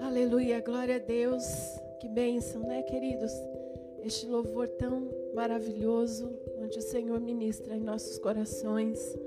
[0.00, 1.44] Aleluia, glória a Deus.
[2.00, 3.30] Que bênção, né, queridos?
[4.02, 9.18] Este louvor tão maravilhoso, onde o Senhor ministra em nossos corações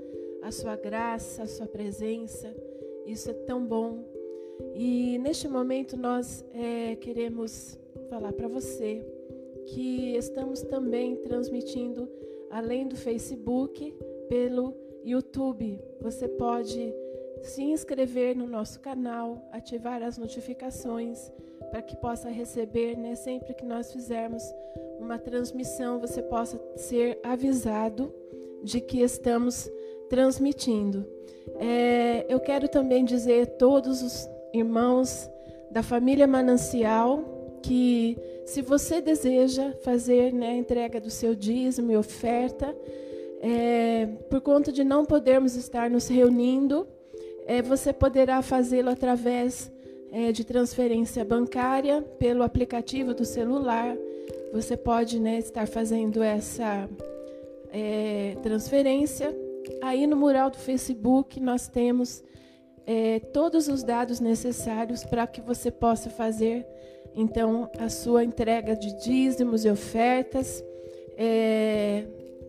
[0.42, 2.52] a sua graça, a sua presença.
[3.06, 4.02] Isso é tão bom.
[4.74, 9.04] E neste momento nós é, queremos falar para você
[9.66, 12.08] que estamos também transmitindo,
[12.50, 13.94] além do Facebook,
[14.28, 14.74] pelo
[15.04, 15.80] YouTube.
[16.00, 16.92] Você pode
[17.42, 21.30] se inscrever no nosso canal, ativar as notificações
[21.70, 24.42] para que possa receber, né, sempre que nós fizermos
[24.98, 28.14] uma transmissão, você possa ser avisado
[28.62, 29.70] de que estamos
[30.08, 31.06] transmitindo.
[31.58, 35.28] É, eu quero também dizer a todos os irmãos
[35.70, 37.33] da família Manancial
[37.64, 42.76] que, se você deseja fazer né, a entrega do seu dízimo e oferta,
[43.40, 46.86] é, por conta de não podermos estar nos reunindo,
[47.46, 49.72] é, você poderá fazê-lo através
[50.12, 53.96] é, de transferência bancária pelo aplicativo do celular.
[54.52, 56.86] Você pode né, estar fazendo essa
[57.72, 59.34] é, transferência.
[59.82, 62.22] Aí no mural do Facebook nós temos
[62.86, 66.66] é, todos os dados necessários para que você possa fazer
[67.14, 70.64] então a sua entrega de dízimos e ofertas
[71.16, 72.04] é,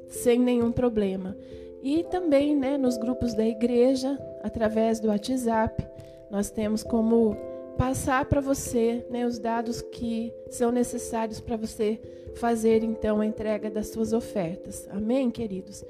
[0.10, 1.36] sem nenhum problema.
[1.84, 5.88] E também né, nos grupos da igreja, através do WhatsApp,
[6.32, 7.38] nós temos como
[7.78, 12.00] passar para você né, os dados que são necessários para você
[12.36, 14.88] fazer então a entrega das suas ofertas.
[14.92, 15.84] Amém, queridos?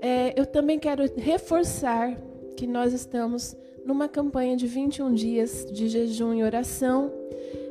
[0.00, 2.16] É, eu também quero reforçar
[2.56, 7.12] que nós estamos numa campanha de 21 dias de jejum e oração.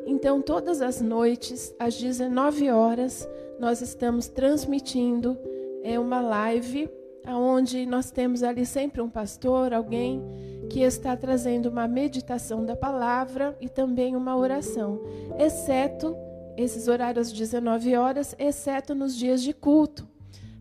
[0.07, 3.27] Então, todas as noites, às 19 horas,
[3.59, 5.37] nós estamos transmitindo
[5.83, 6.89] é, uma live
[7.27, 10.23] onde nós temos ali sempre um pastor, alguém
[10.69, 15.01] que está trazendo uma meditação da palavra e também uma oração,
[15.37, 16.15] exceto
[16.55, 20.07] esses horários às 19 horas, exceto nos dias de culto.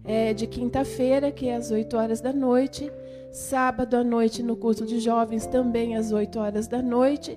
[0.09, 2.93] É, de quinta-feira, que é às 8 horas da noite,
[3.33, 7.37] sábado à noite no culto de jovens, também às 8 horas da noite,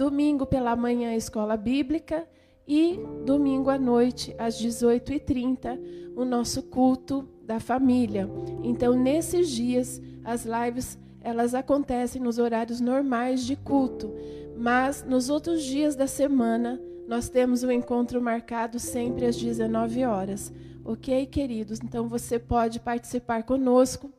[0.00, 2.26] domingo pela manhã, escola bíblica,
[2.66, 5.78] e domingo à noite, às 18h30,
[6.16, 8.26] o nosso culto da família.
[8.62, 14.10] Então, nesses dias, as lives elas acontecem nos horários normais de culto,
[14.56, 20.02] mas nos outros dias da semana nós temos o um encontro marcado sempre às 19
[20.06, 20.50] horas.
[20.82, 21.78] Ok, queridos?
[21.84, 24.10] Então você pode participar conosco.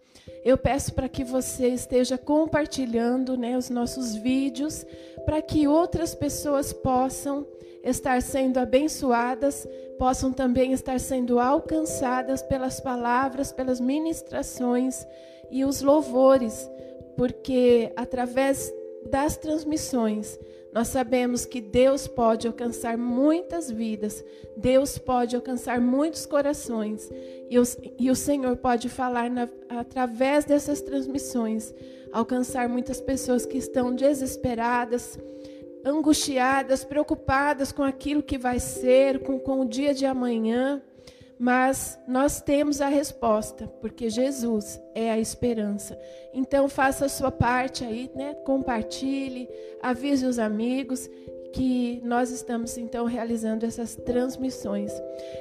[0.44, 4.86] Eu peço para que você esteja compartilhando né, os nossos vídeos,
[5.26, 7.46] para que outras pessoas possam
[7.84, 9.68] estar sendo abençoadas,
[9.98, 15.06] possam também estar sendo alcançadas pelas palavras, pelas ministrações
[15.50, 16.70] e os louvores,
[17.16, 18.74] porque através
[19.10, 20.40] das transmissões
[20.74, 24.24] nós sabemos que Deus pode alcançar muitas vidas,
[24.56, 27.12] Deus pode alcançar muitos corações
[27.50, 27.64] e o,
[28.00, 31.74] e o Senhor pode falar na, através dessas transmissões,
[32.12, 35.18] alcançar muitas pessoas que estão desesperadas,
[35.86, 40.82] angustiadas, preocupadas com aquilo que vai ser, com, com o dia de amanhã,
[41.40, 46.00] mas nós temos a resposta, porque Jesus é a esperança.
[46.34, 48.36] Então faça a sua parte aí, né?
[48.46, 49.50] Compartilhe,
[49.82, 51.10] avise os amigos
[51.52, 54.92] que nós estamos então realizando essas transmissões.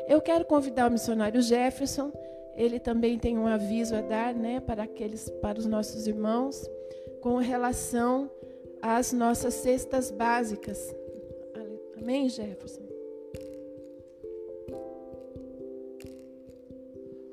[0.09, 2.11] Eu quero convidar o missionário Jefferson,
[2.61, 6.63] ele também tem um aviso a dar, né, para aqueles para os nossos irmãos
[7.23, 8.31] com relação
[8.83, 10.95] as nossas cestas básicas.
[11.97, 12.83] Amém, Jefferson?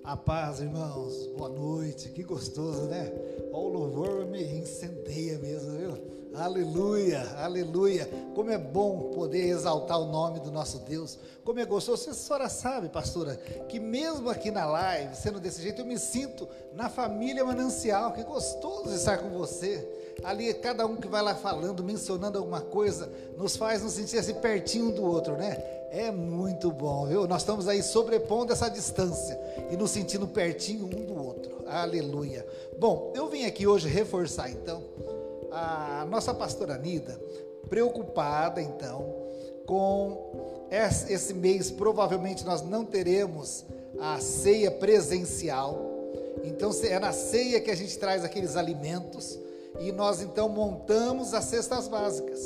[0.03, 1.27] A paz, irmãos.
[1.37, 2.09] Boa noite.
[2.09, 3.11] Que gostoso, né?
[3.51, 6.16] o louvor me incendeia mesmo, viu?
[6.37, 8.07] Aleluia, aleluia.
[8.35, 11.17] Como é bom poder exaltar o nome do nosso Deus.
[11.43, 12.11] Como é gostoso.
[12.11, 13.35] A senhora sabe, pastora,
[13.67, 18.13] que mesmo aqui na live, sendo desse jeito, eu me sinto na família manancial.
[18.13, 19.87] Que gostoso estar com você
[20.23, 24.35] ali cada um que vai lá falando, mencionando alguma coisa, nos faz nos sentir assim
[24.35, 25.57] pertinho um do outro, né?
[25.89, 27.27] É muito bom, viu?
[27.27, 29.39] Nós estamos aí sobrepondo essa distância
[29.71, 31.63] e nos sentindo pertinho um do outro.
[31.65, 32.45] Aleluia.
[32.77, 34.83] Bom, eu vim aqui hoje reforçar então
[35.51, 37.19] a nossa pastora Nida,
[37.69, 39.27] preocupada então
[39.65, 43.65] com esse mês, provavelmente nós não teremos
[43.99, 45.85] a ceia presencial.
[46.43, 49.37] Então é na ceia que a gente traz aqueles alimentos
[49.79, 52.39] e nós então montamos as cestas básicas.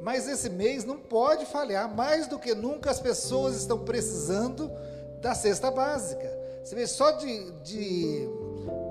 [0.00, 1.94] Mas esse mês não pode falhar.
[1.94, 4.70] Mais do que nunca, as pessoas estão precisando
[5.20, 6.38] da cesta básica.
[6.64, 8.28] Você vê, só de, de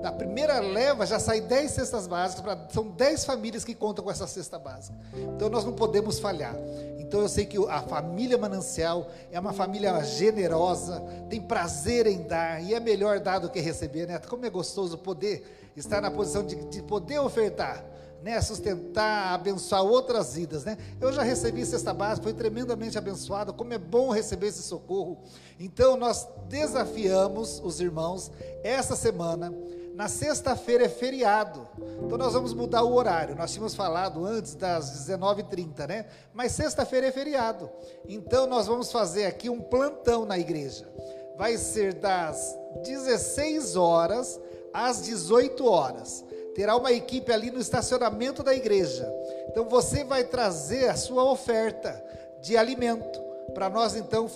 [0.02, 4.10] da primeira leva já sai 10 cestas básicas, pra, são 10 famílias que contam com
[4.10, 4.96] essa cesta básica.
[5.14, 6.54] Então nós não podemos falhar.
[6.98, 12.62] Então eu sei que a família Manancial é uma família generosa, tem prazer em dar,
[12.62, 14.18] e é melhor dar do que receber, né?
[14.18, 17.84] Como é gostoso poder estar na posição de, de poder ofertar
[18.22, 20.76] né, sustentar, abençoar outras vidas, né?
[21.00, 23.52] Eu já recebi cesta básica, foi tremendamente abençoado.
[23.54, 25.18] Como é bom receber esse socorro.
[25.58, 28.30] Então nós desafiamos os irmãos
[28.62, 29.52] essa semana.
[29.94, 31.68] Na sexta-feira é feriado,
[32.02, 33.36] então nós vamos mudar o horário.
[33.36, 36.06] Nós tínhamos falado antes das 19h30, né?
[36.32, 37.68] Mas sexta-feira é feriado,
[38.08, 40.90] então nós vamos fazer aqui um plantão na igreja.
[41.36, 44.40] Vai ser das 16 horas
[44.72, 46.24] às 18 horas
[46.60, 49.10] terá uma equipe ali no estacionamento da igreja.
[49.48, 52.04] Então você vai trazer a sua oferta
[52.38, 53.18] de alimento
[53.54, 54.30] para nós então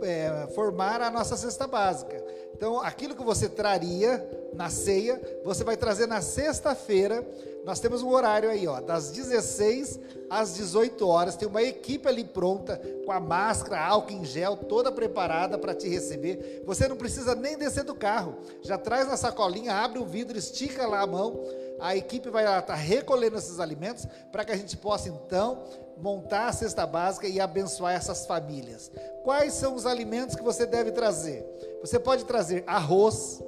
[0.00, 2.16] é, formar a nossa cesta básica.
[2.60, 4.22] Então aquilo que você traria
[4.52, 7.26] na ceia, você vai trazer na sexta-feira.
[7.64, 9.98] Nós temos um horário aí, ó, das 16
[10.28, 11.36] às 18 horas.
[11.36, 15.88] Tem uma equipe ali pronta, com a máscara, álcool em gel, toda preparada para te
[15.88, 16.62] receber.
[16.66, 18.36] Você não precisa nem descer do carro.
[18.60, 21.42] Já traz na sacolinha, abre o vidro, estica lá a mão.
[21.80, 25.64] A equipe vai estar tá recolhendo esses alimentos para que a gente possa então
[25.96, 28.92] montar a cesta básica e abençoar essas famílias.
[29.24, 31.42] Quais são os alimentos que você deve trazer?
[31.80, 33.42] Você pode trazer arroz,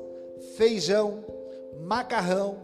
[0.56, 1.24] feijão,
[1.80, 2.56] macarrão,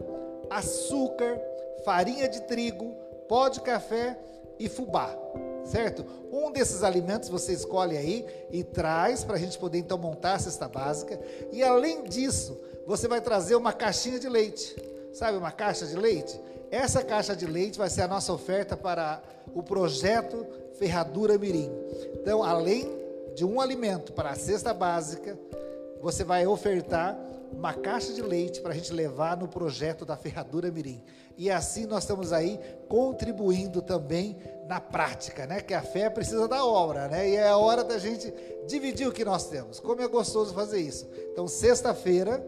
[0.49, 1.39] açúcar,
[1.85, 2.95] farinha de trigo,
[3.27, 4.19] pó de café
[4.57, 5.15] e fubá,
[5.63, 6.05] certo?
[6.31, 10.39] Um desses alimentos você escolhe aí e traz para a gente poder então montar a
[10.39, 11.19] cesta básica.
[11.51, 14.75] E além disso, você vai trazer uma caixinha de leite,
[15.13, 16.39] sabe, uma caixa de leite?
[16.71, 19.21] Essa caixa de leite vai ser a nossa oferta para
[19.53, 20.45] o projeto
[20.77, 21.71] Ferradura Mirim.
[22.13, 22.99] Então, além
[23.35, 25.37] de um alimento para a cesta básica,
[26.01, 27.17] você vai ofertar
[27.51, 31.03] uma caixa de leite para a gente levar no projeto da Ferradura Mirim.
[31.37, 34.37] E assim nós estamos aí contribuindo também
[34.67, 35.61] na prática, né?
[35.61, 37.29] Que a fé precisa da obra, né?
[37.29, 38.31] E é a hora da gente
[38.67, 39.79] dividir o que nós temos.
[39.79, 41.09] Como é gostoso fazer isso.
[41.31, 42.43] Então, sexta-feira,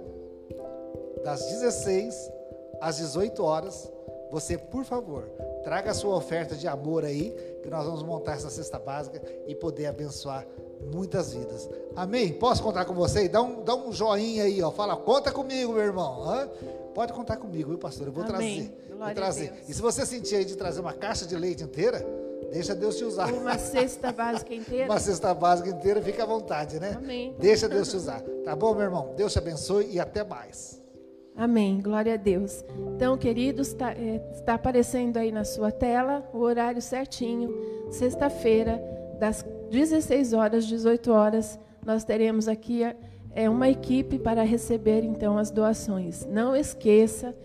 [1.24, 2.31] das 16
[2.80, 3.92] às 18 horas,
[4.30, 5.24] você, por favor,
[5.63, 9.56] traga a sua oferta de amor aí, que nós vamos montar essa cesta básica e
[9.56, 10.45] poder abençoar
[10.93, 11.69] muitas vidas.
[11.95, 12.33] Amém?
[12.33, 13.27] Posso contar com você?
[13.27, 14.71] Dá um, dá um joinha aí, ó.
[14.71, 16.23] Fala, conta comigo, meu irmão.
[16.23, 16.49] Hã?
[16.93, 18.07] Pode contar comigo, viu, pastor?
[18.07, 18.67] Eu vou Amém.
[18.67, 18.87] trazer.
[18.87, 19.53] Glória vou trazer.
[19.67, 22.05] E se você sentir aí de trazer uma caixa de leite inteira,
[22.51, 23.31] deixa Deus te usar.
[23.31, 24.85] Uma cesta básica inteira.
[24.91, 26.95] uma cesta básica inteira, fica à vontade, né?
[26.97, 27.35] Amém.
[27.39, 28.21] Deixa Deus te usar.
[28.43, 29.13] Tá bom, meu irmão?
[29.15, 30.81] Deus te abençoe e até mais.
[31.35, 31.79] Amém.
[31.81, 32.63] Glória a Deus.
[32.95, 37.49] Então, queridos, está, é, está aparecendo aí na sua tela o horário certinho,
[37.89, 38.81] sexta-feira,
[39.21, 42.81] das 16 horas, 18 horas, nós teremos aqui
[43.35, 46.25] é, uma equipe para receber então as doações.
[46.25, 47.35] Não esqueça,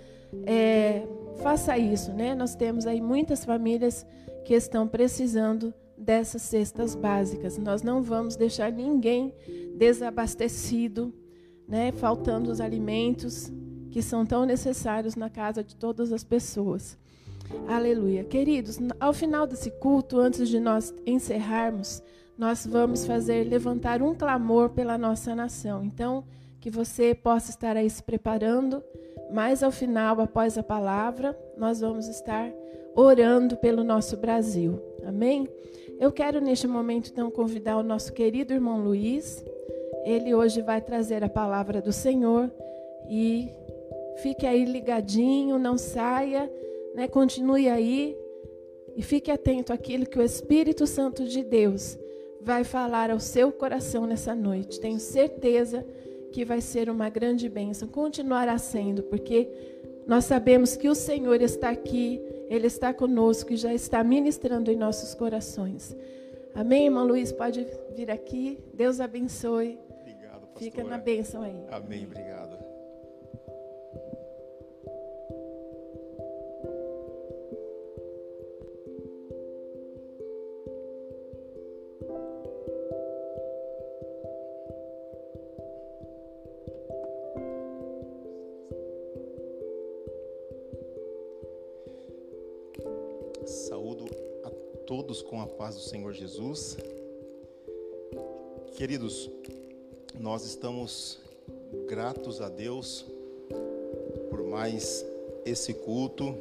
[0.47, 1.07] é,
[1.43, 2.35] faça isso, né?
[2.35, 4.07] Nós temos aí muitas famílias
[4.43, 7.59] que estão precisando dessas cestas básicas.
[7.59, 9.35] Nós não vamos deixar ninguém
[9.77, 11.13] desabastecido,
[11.69, 11.93] né?
[11.93, 13.53] Faltando os alimentos
[13.91, 16.97] que são tão necessários na casa de todas as pessoas.
[17.69, 18.25] Aleluia.
[18.25, 22.03] Queridos, ao final desse culto, antes de nós encerrarmos,
[22.39, 25.83] nós vamos fazer levantar um clamor pela nossa nação.
[25.85, 26.25] Então,
[26.61, 28.83] que você possa estar aí se preparando,
[29.33, 32.51] mas ao final, após a palavra, nós vamos estar
[32.95, 34.81] orando pelo nosso Brasil.
[35.07, 35.49] Amém?
[35.99, 39.45] Eu quero neste momento então convidar o nosso querido irmão Luiz.
[40.05, 42.51] Ele hoje vai trazer a palavra do Senhor
[43.09, 43.51] e
[44.23, 46.51] fique aí ligadinho, não saia,
[46.97, 47.07] né?
[47.07, 48.17] Continue aí
[48.97, 51.99] e fique atento àquilo que o Espírito Santo de Deus
[52.41, 54.81] vai falar ao seu coração nessa noite.
[54.81, 55.85] Tenho certeza
[56.33, 57.87] que vai ser uma grande bênção.
[57.87, 59.47] Continuará sendo, porque
[60.07, 64.77] nós sabemos que o Senhor está aqui, Ele está conosco e já está ministrando em
[64.77, 65.95] nossos corações.
[66.55, 67.31] Amém, irmão Luiz?
[67.31, 68.59] Pode vir aqui.
[68.73, 69.79] Deus abençoe.
[70.01, 70.63] Obrigado, pastor.
[70.63, 71.63] Fica na bênção aí.
[71.71, 72.46] Amém, obrigado.
[94.97, 96.79] Todos com a paz do Senhor Jesus.
[98.79, 99.29] Queridos,
[100.19, 101.19] nós estamos
[101.87, 103.05] gratos a Deus
[104.31, 105.05] por mais
[105.45, 106.35] esse culto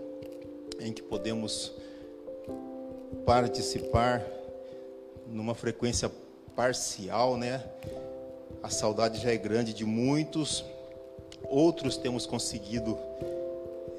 [0.80, 1.74] em que podemos
[3.26, 4.26] participar
[5.28, 6.10] numa frequência
[6.56, 7.62] parcial, né?
[8.64, 10.64] A saudade já é grande de muitos,
[11.44, 12.98] outros temos conseguido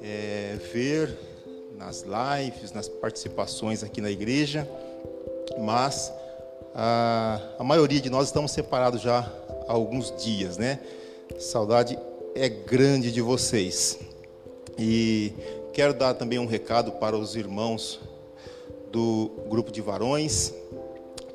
[0.01, 1.15] é, ver
[1.77, 4.67] nas lives, nas participações aqui na igreja,
[5.59, 6.11] mas
[6.73, 9.19] a, a maioria de nós estamos separados já
[9.67, 10.79] há alguns dias, né?
[11.37, 11.97] Saudade
[12.33, 13.99] é grande de vocês.
[14.77, 15.31] E
[15.71, 17.99] quero dar também um recado para os irmãos
[18.91, 20.51] do grupo de varões,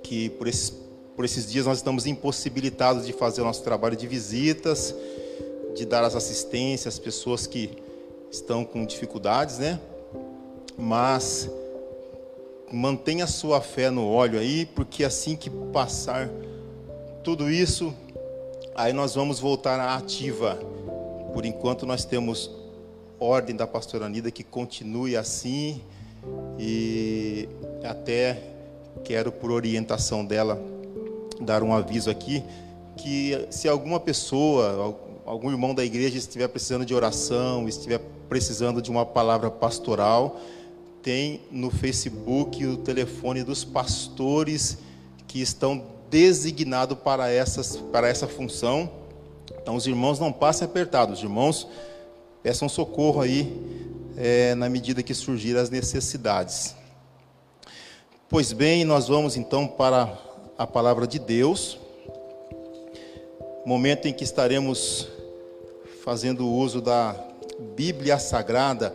[0.02, 0.72] que por esses,
[1.14, 4.92] por esses dias nós estamos impossibilitados de fazer o nosso trabalho de visitas,
[5.76, 7.70] de dar as assistências às pessoas que
[8.28, 9.78] estão com dificuldades, né?
[10.76, 11.50] Mas
[12.72, 16.30] mantenha sua fé no óleo aí, porque assim que passar
[17.22, 17.94] tudo isso,
[18.74, 20.58] aí nós vamos voltar à ativa.
[21.32, 22.50] Por enquanto nós temos
[23.18, 25.80] ordem da pastora Anida que continue assim
[26.58, 27.48] e
[27.84, 28.42] até
[29.04, 30.60] quero por orientação dela
[31.40, 32.42] dar um aviso aqui
[32.96, 38.90] que se alguma pessoa, algum irmão da igreja estiver precisando de oração, estiver precisando de
[38.90, 40.38] uma palavra pastoral,
[41.02, 44.78] tem no Facebook o telefone dos pastores
[45.26, 47.24] que estão designados para,
[47.90, 48.90] para essa função.
[49.60, 51.66] Então, os irmãos não passem apertados, os irmãos
[52.42, 53.52] peçam socorro aí
[54.16, 56.74] é, na medida que surgirem as necessidades.
[58.28, 60.16] Pois bem, nós vamos então para
[60.56, 61.78] a palavra de Deus,
[63.66, 65.08] momento em que estaremos
[66.04, 67.14] fazendo uso da
[67.76, 68.94] Bíblia Sagrada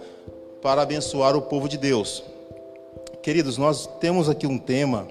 [0.67, 2.21] para abençoar o povo de Deus.
[3.23, 5.07] Queridos, nós temos aqui um tema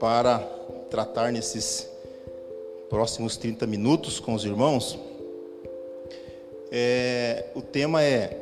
[0.00, 0.40] para
[0.90, 1.88] tratar nesses
[2.90, 4.98] próximos 30 minutos com os irmãos.
[6.72, 8.36] É, o tema é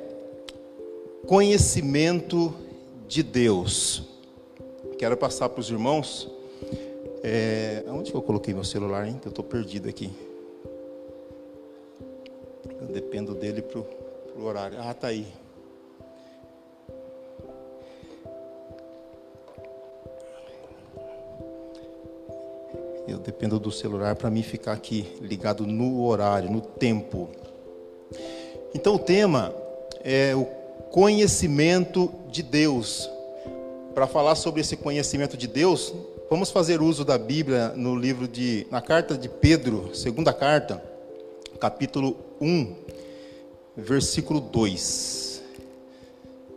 [1.27, 2.55] conhecimento
[3.07, 4.05] de Deus.
[4.99, 6.31] Quero passar para os irmãos.
[7.23, 9.19] É, onde que eu coloquei meu celular, hein?
[9.21, 10.11] Que eu estou perdido aqui.
[12.81, 13.81] Eu dependo dele para
[14.35, 14.79] o horário.
[14.81, 15.42] Ah, tá aí.
[23.13, 27.29] Eu dependo do celular para mim ficar aqui ligado no horário, no tempo.
[28.75, 29.55] Então o tema
[30.03, 30.47] é o
[30.91, 33.11] conhecimento de Deus.
[33.95, 35.93] Para falar sobre esse conhecimento de Deus,
[36.31, 40.83] vamos fazer uso da Bíblia no livro de na carta de Pedro, segunda carta,
[41.61, 42.75] capítulo 1,
[43.77, 45.43] versículo 2.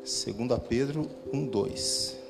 [0.05, 2.24] Segunda Pedro 1, 2.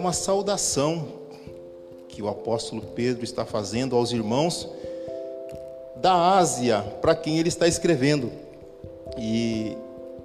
[0.00, 1.08] Uma saudação
[2.08, 4.68] que o apóstolo Pedro está fazendo aos irmãos
[5.96, 8.32] da Ásia, para quem ele está escrevendo.
[9.18, 9.76] E,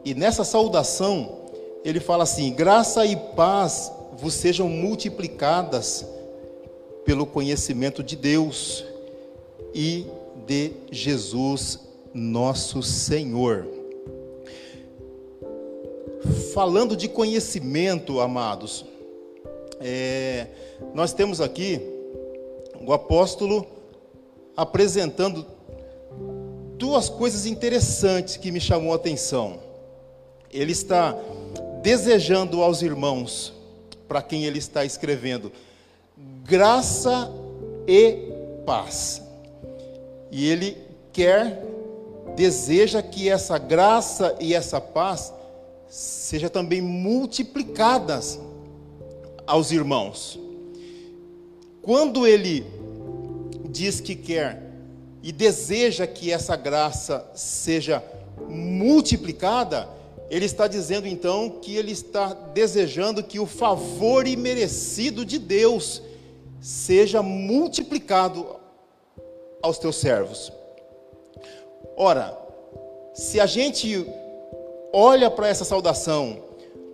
[0.06, 1.40] e nessa saudação,
[1.84, 6.06] ele fala assim: graça e paz vos sejam multiplicadas
[7.04, 8.86] pelo conhecimento de Deus
[9.74, 10.08] e
[10.48, 11.80] de Jesus,
[12.14, 13.68] nosso Senhor.
[16.54, 18.86] Falando de conhecimento, amados,
[19.88, 20.48] é,
[20.96, 21.80] nós temos aqui
[22.82, 23.68] o apóstolo
[24.58, 25.46] apresentando
[26.76, 29.60] duas coisas interessantes que me chamou a atenção.
[30.52, 31.16] Ele está
[31.84, 33.54] desejando aos irmãos,
[34.08, 35.52] para quem ele está escrevendo,
[36.44, 37.32] graça
[37.88, 38.32] e
[38.66, 39.22] paz.
[40.32, 40.80] E ele
[41.14, 41.64] quer,
[42.36, 45.32] deseja que essa graça e essa paz
[45.88, 48.40] seja também multiplicadas
[49.46, 50.40] aos irmãos.
[51.82, 52.66] Quando ele
[53.70, 54.62] diz que quer
[55.22, 58.04] e deseja que essa graça seja
[58.48, 59.88] multiplicada,
[60.30, 66.02] ele está dizendo então que ele está desejando que o favor imerecido de Deus
[66.60, 68.56] seja multiplicado
[69.62, 70.52] aos teus servos.
[71.96, 72.38] Ora,
[73.14, 74.06] se a gente
[74.92, 76.42] olha para essa saudação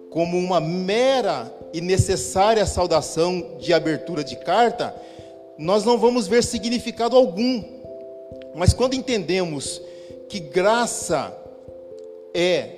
[0.10, 4.96] como uma mera e necessária saudação de abertura de carta,
[5.58, 7.64] nós não vamos ver significado algum.
[8.56, 9.82] Mas quando entendemos
[10.28, 11.36] que graça
[12.34, 12.78] é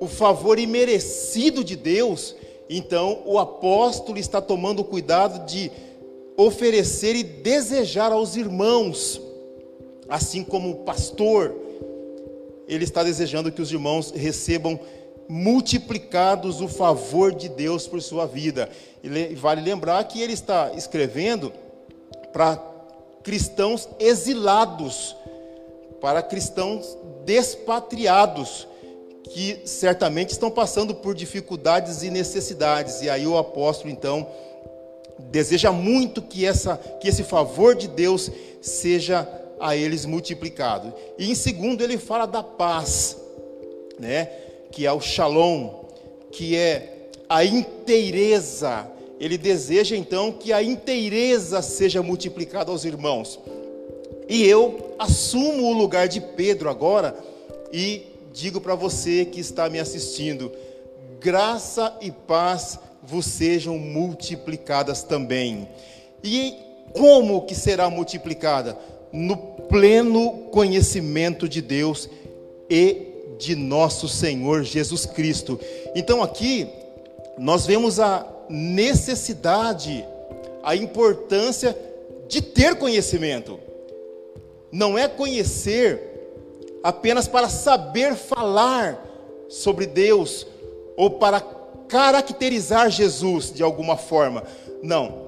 [0.00, 2.34] o favor imerecido de Deus,
[2.68, 5.70] então o apóstolo está tomando cuidado de
[6.36, 9.20] oferecer e desejar aos irmãos,
[10.08, 11.54] assim como o pastor,
[12.66, 14.78] ele está desejando que os irmãos recebam
[15.28, 18.68] multiplicados o favor de Deus por sua vida.
[19.02, 21.52] E vale lembrar que ele está escrevendo
[22.32, 22.60] para
[23.22, 25.16] cristãos exilados,
[26.00, 28.68] para cristãos despatriados,
[29.30, 33.00] que certamente estão passando por dificuldades e necessidades.
[33.02, 34.26] E aí o apóstolo então
[35.30, 39.28] deseja muito que essa que esse favor de Deus seja
[39.60, 40.92] a eles multiplicado.
[41.18, 43.16] E em segundo ele fala da paz,
[43.98, 44.30] né?
[44.74, 45.70] Que é o shalom,
[46.32, 48.90] que é a inteireza.
[49.20, 53.38] Ele deseja então que a inteireza seja multiplicada aos irmãos.
[54.28, 57.16] E eu assumo o lugar de Pedro agora
[57.72, 58.02] e
[58.32, 60.50] digo para você que está me assistindo:
[61.20, 65.68] graça e paz vos sejam multiplicadas também.
[66.24, 66.56] E
[66.92, 68.76] como que será multiplicada?
[69.12, 72.10] No pleno conhecimento de Deus
[72.68, 73.13] e
[73.44, 75.60] de nosso Senhor Jesus Cristo.
[75.94, 76.68] Então aqui
[77.38, 80.04] nós vemos a necessidade,
[80.62, 81.76] a importância
[82.28, 83.58] de ter conhecimento.
[84.72, 86.00] Não é conhecer
[86.82, 89.04] apenas para saber falar
[89.48, 90.46] sobre Deus
[90.96, 91.40] ou para
[91.88, 94.42] caracterizar Jesus de alguma forma.
[94.82, 95.24] Não.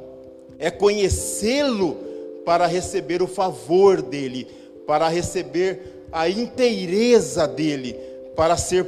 [0.58, 1.96] É conhecê-lo
[2.44, 4.46] para receber o favor dele,
[4.86, 7.92] para receber a inteireza dele,
[8.34, 8.84] para ser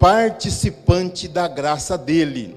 [0.00, 2.56] participante da graça dele.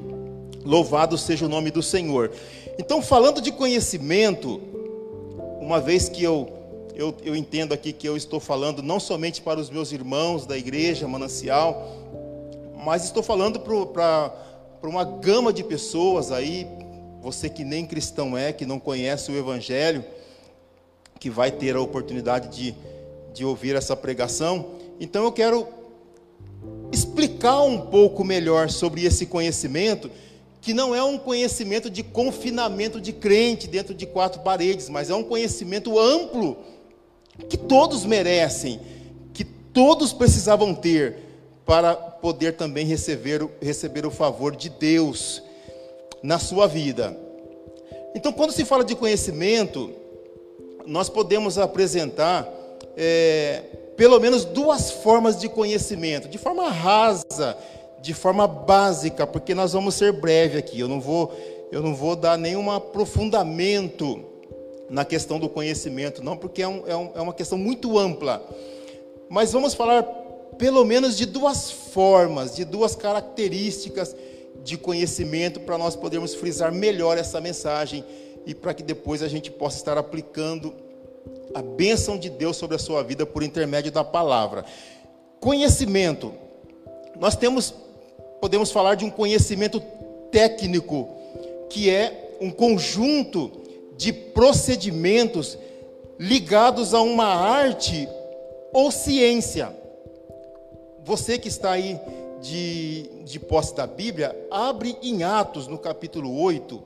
[0.65, 2.31] Louvado seja o nome do Senhor.
[2.79, 4.59] Então, falando de conhecimento,
[5.61, 6.49] uma vez que eu,
[6.95, 10.57] eu, eu entendo aqui que eu estou falando não somente para os meus irmãos da
[10.57, 11.87] igreja manancial,
[12.83, 14.33] mas estou falando para
[14.81, 16.65] uma gama de pessoas aí,
[17.21, 20.03] você que nem cristão é, que não conhece o Evangelho,
[21.19, 22.75] que vai ter a oportunidade de,
[23.35, 24.71] de ouvir essa pregação.
[24.99, 25.67] Então eu quero
[26.91, 30.09] explicar um pouco melhor sobre esse conhecimento
[30.61, 35.13] que não é um conhecimento de confinamento de crente dentro de quatro paredes, mas é
[35.13, 36.57] um conhecimento amplo
[37.49, 38.79] que todos merecem,
[39.33, 41.17] que todos precisavam ter
[41.65, 45.43] para poder também receber, receber o favor de Deus
[46.23, 47.15] na sua vida.
[48.15, 49.91] Então, quando se fala de conhecimento,
[50.87, 52.54] nós podemos apresentar
[52.97, 53.63] é,
[53.95, 57.57] pelo menos duas formas de conhecimento, de forma rasa,
[58.01, 60.79] de forma básica, porque nós vamos ser breve aqui.
[60.79, 61.33] Eu não vou,
[61.71, 64.23] eu não vou dar nenhum aprofundamento
[64.89, 68.45] na questão do conhecimento, não, porque é, um, é, um, é uma questão muito ampla.
[69.29, 70.03] Mas vamos falar
[70.57, 74.15] pelo menos de duas formas, de duas características
[74.63, 78.05] de conhecimento para nós podermos frisar melhor essa mensagem
[78.45, 80.73] e para que depois a gente possa estar aplicando
[81.53, 84.65] a bênção de Deus sobre a sua vida por intermédio da palavra.
[85.39, 86.33] Conhecimento.
[87.19, 87.73] Nós temos
[88.41, 89.81] podemos falar de um conhecimento
[90.31, 91.09] técnico,
[91.69, 93.51] que é um conjunto
[93.97, 95.57] de procedimentos
[96.19, 98.07] ligados a uma arte
[98.73, 99.75] ou ciência.
[101.03, 101.99] Você que está aí
[102.41, 106.83] de, de posse da Bíblia, abre em Atos, no capítulo 8,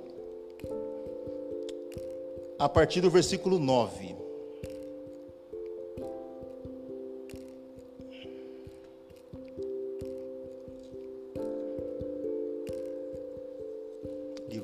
[2.57, 4.18] a partir do versículo 9.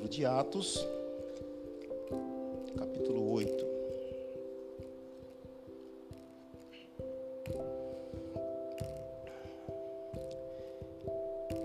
[0.08, 0.86] De Atos,
[2.78, 3.66] capítulo 8.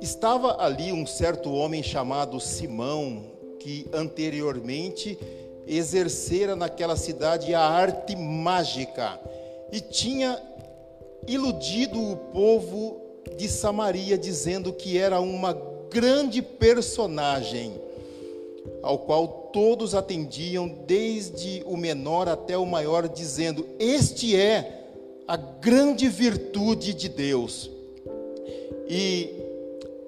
[0.01, 3.23] Estava ali um certo homem chamado Simão,
[3.59, 5.17] que anteriormente
[5.67, 9.19] exercera naquela cidade a arte mágica
[9.71, 10.41] e tinha
[11.27, 12.99] iludido o povo
[13.37, 15.53] de Samaria, dizendo que era uma
[15.91, 17.90] grande personagem
[18.81, 24.81] ao qual todos atendiam, desde o menor até o maior, dizendo: Este é
[25.27, 27.69] a grande virtude de Deus.
[28.87, 29.29] E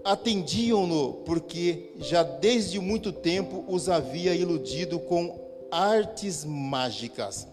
[0.04, 5.40] atendiam-no, porque já desde muito tempo os havia iludido com
[5.72, 7.48] artes mágicas.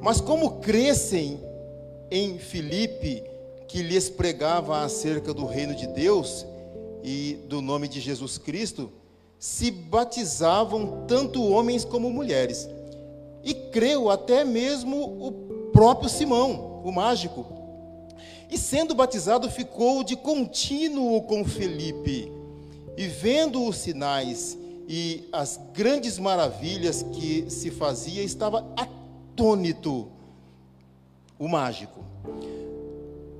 [0.00, 1.40] Mas como crescem
[2.10, 3.22] em Filipe,
[3.66, 6.46] que lhes pregava acerca do reino de Deus
[7.02, 8.92] e do nome de Jesus Cristo,
[9.44, 12.66] se batizavam tanto homens como mulheres.
[13.42, 15.32] E creu até mesmo o
[15.70, 17.44] próprio Simão, o mágico.
[18.50, 22.32] E sendo batizado, ficou de contínuo com Felipe.
[22.96, 24.56] E vendo os sinais
[24.88, 30.08] e as grandes maravilhas que se fazia, estava atônito
[31.38, 32.00] o mágico.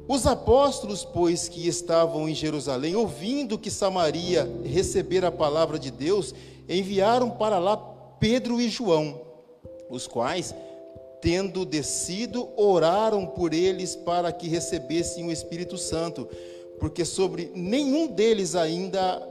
[0.07, 6.35] Os apóstolos, pois, que estavam em Jerusalém, ouvindo que Samaria recebera a palavra de Deus,
[6.69, 7.77] enviaram para lá
[8.21, 9.21] Pedro e João,
[9.89, 10.55] os quais,
[11.23, 16.29] tendo descido, oraram por eles para que recebessem o Espírito Santo,
[16.79, 19.27] porque sobre nenhum deles ainda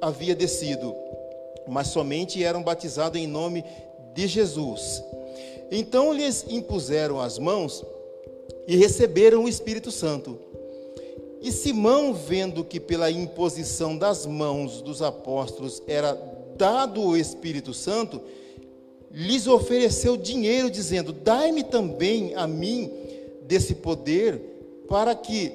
[0.00, 0.94] havia descido,
[1.68, 3.62] mas somente eram batizados em nome
[4.14, 5.02] de Jesus.
[5.70, 7.84] Então lhes impuseram as mãos
[8.66, 10.38] e receberam o Espírito Santo.
[11.40, 16.14] E Simão, vendo que pela imposição das mãos dos apóstolos era
[16.56, 18.20] dado o Espírito Santo,
[19.10, 22.90] lhes ofereceu dinheiro, dizendo: Dai-me também a mim
[23.42, 24.40] desse poder,
[24.88, 25.52] para que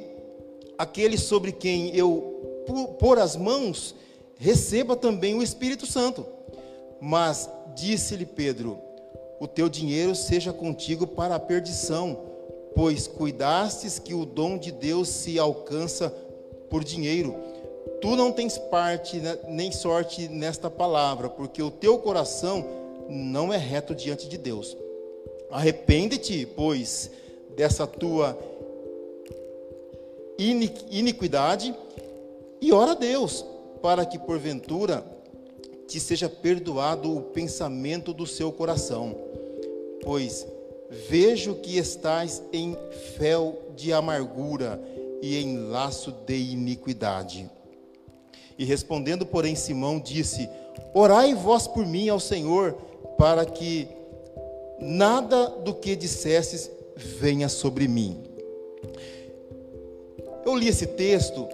[0.77, 2.65] aquele sobre quem eu
[2.99, 3.95] pôr as mãos
[4.37, 6.23] receba também o Espírito Santo.
[7.01, 8.77] Mas disse-lhe Pedro:
[9.39, 12.28] O teu dinheiro seja contigo para a perdição
[12.75, 16.09] pois cuidastes que o dom de Deus se alcança
[16.69, 17.35] por dinheiro.
[18.01, 22.65] Tu não tens parte né, nem sorte nesta palavra, porque o teu coração
[23.09, 24.77] não é reto diante de Deus.
[25.49, 27.09] Arrepende-te, pois,
[27.55, 28.37] dessa tua
[30.37, 31.75] iniquidade
[32.61, 33.45] e ora a Deus,
[33.81, 35.03] para que porventura
[35.87, 39.15] te seja perdoado o pensamento do seu coração.
[40.03, 40.45] Pois
[40.89, 42.75] Vejo que estás em
[43.17, 44.81] fel de amargura
[45.21, 47.49] e em laço de iniquidade.
[48.57, 50.49] E respondendo, porém, Simão disse:
[50.93, 52.73] Orai vós por mim ao Senhor,
[53.17, 53.87] para que
[54.79, 58.23] nada do que dissestes venha sobre mim.
[60.45, 61.47] Eu li esse texto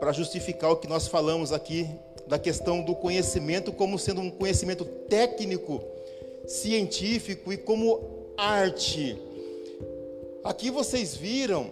[0.00, 1.88] para justificar o que nós falamos aqui
[2.26, 5.80] da questão do conhecimento como sendo um conhecimento técnico,
[6.46, 9.16] científico e como arte.
[10.44, 11.70] Aqui vocês viram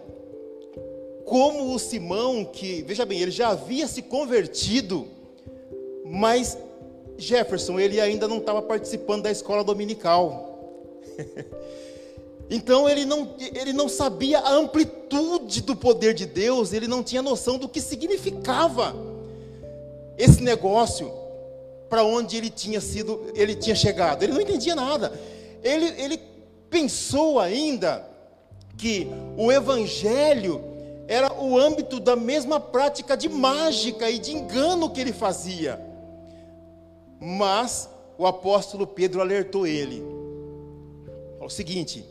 [1.25, 5.07] como o Simão, que, veja bem, ele já havia se convertido,
[6.05, 6.59] mas
[7.17, 10.59] Jefferson, ele ainda não estava participando da escola dominical.
[12.51, 17.23] então ele não, ele não sabia a amplitude do poder de Deus, ele não tinha
[17.23, 18.97] noção do que significava
[20.19, 21.13] esse negócio
[21.89, 24.23] para onde ele tinha sido, ele tinha chegado.
[24.23, 25.13] Ele não entendia nada.
[25.63, 26.21] Ele, ele
[26.71, 28.09] pensou ainda
[28.79, 30.63] que o evangelho
[31.07, 35.79] era o âmbito da mesma prática de mágica e de engano que ele fazia.
[37.21, 40.01] Mas o apóstolo Pedro alertou ele.
[41.35, 42.05] Falou o seguinte: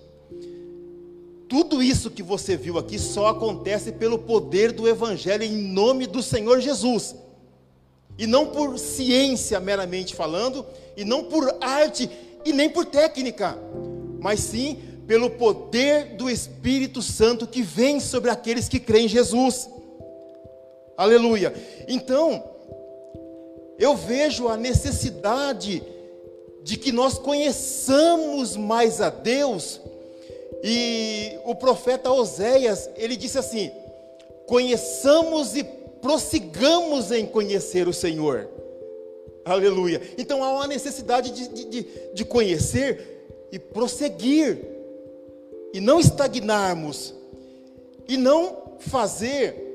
[1.47, 6.21] tudo isso que você viu aqui só acontece pelo poder do evangelho em nome do
[6.21, 7.15] Senhor Jesus.
[8.17, 10.65] E não por ciência meramente falando,
[10.97, 12.09] e não por arte
[12.43, 13.57] e nem por técnica
[14.19, 14.77] mas sim
[15.07, 19.67] pelo poder do Espírito Santo que vem sobre aqueles que creem em Jesus.
[20.95, 21.53] Aleluia.
[21.87, 22.43] Então,
[23.79, 25.81] eu vejo a necessidade
[26.61, 29.81] de que nós conheçamos mais a Deus.
[30.61, 33.71] E o profeta Oséias, ele disse assim:
[34.45, 38.49] conheçamos e prossigamos em conhecer o Senhor.
[39.45, 40.01] Aleluia.
[40.17, 43.18] Então há uma necessidade de, de, de conhecer
[43.51, 44.59] e prosseguir,
[45.73, 47.13] e não estagnarmos,
[48.07, 49.67] e não fazer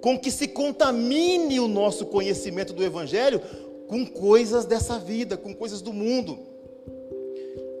[0.00, 3.40] com que se contamine o nosso conhecimento do Evangelho
[3.88, 6.38] com coisas dessa vida, com coisas do mundo.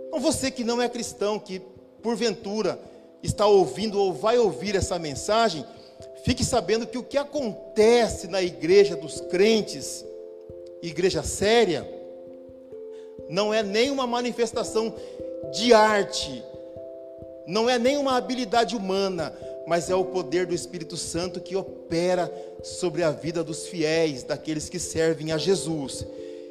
[0.08, 1.60] Então você que não é cristão, que
[2.02, 2.78] porventura
[3.22, 5.64] está ouvindo ou vai ouvir essa mensagem,
[6.24, 10.04] fique sabendo que o que acontece na igreja dos crentes,
[10.82, 11.97] igreja séria,
[13.28, 14.94] não é nem uma manifestação
[15.52, 16.42] de arte,
[17.46, 19.34] não é nem uma habilidade humana,
[19.66, 24.68] mas é o poder do Espírito Santo que opera sobre a vida dos fiéis, daqueles
[24.68, 26.06] que servem a Jesus.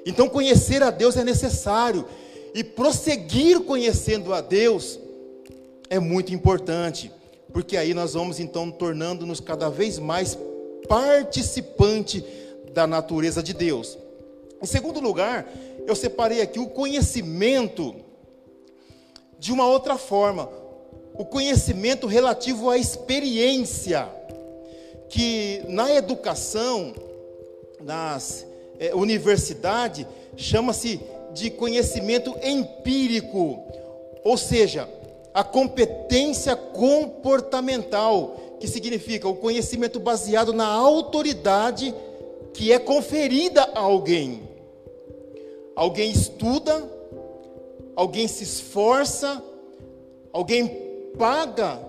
[0.05, 2.05] Então, conhecer a Deus é necessário,
[2.53, 4.99] e prosseguir conhecendo a Deus
[5.89, 7.11] é muito importante,
[7.53, 10.37] porque aí nós vamos então tornando-nos cada vez mais
[10.87, 12.23] participante
[12.73, 13.97] da natureza de Deus.
[14.61, 15.47] Em segundo lugar,
[15.87, 17.95] eu separei aqui o conhecimento
[19.39, 20.49] de uma outra forma,
[21.13, 24.09] o conhecimento relativo à experiência,
[25.07, 26.93] que na educação,
[27.79, 28.45] nas
[28.77, 30.99] é, universidades, chama-se
[31.33, 33.63] de conhecimento empírico,
[34.25, 34.89] ou seja,
[35.33, 41.95] a competência comportamental, que significa o conhecimento baseado na autoridade
[42.53, 44.46] que é conferida a alguém.
[45.77, 46.89] Alguém estuda,
[47.95, 49.43] alguém se esforça,
[50.33, 50.67] alguém
[51.19, 51.79] paga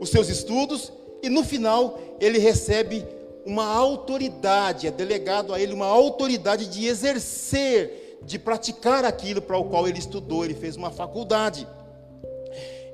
[0.00, 0.92] os seus estudos
[1.22, 3.06] e no final ele recebe
[3.46, 9.66] uma autoridade, é delegado a ele uma autoridade de exercer, de praticar aquilo para o
[9.66, 11.64] qual ele estudou, ele fez uma faculdade.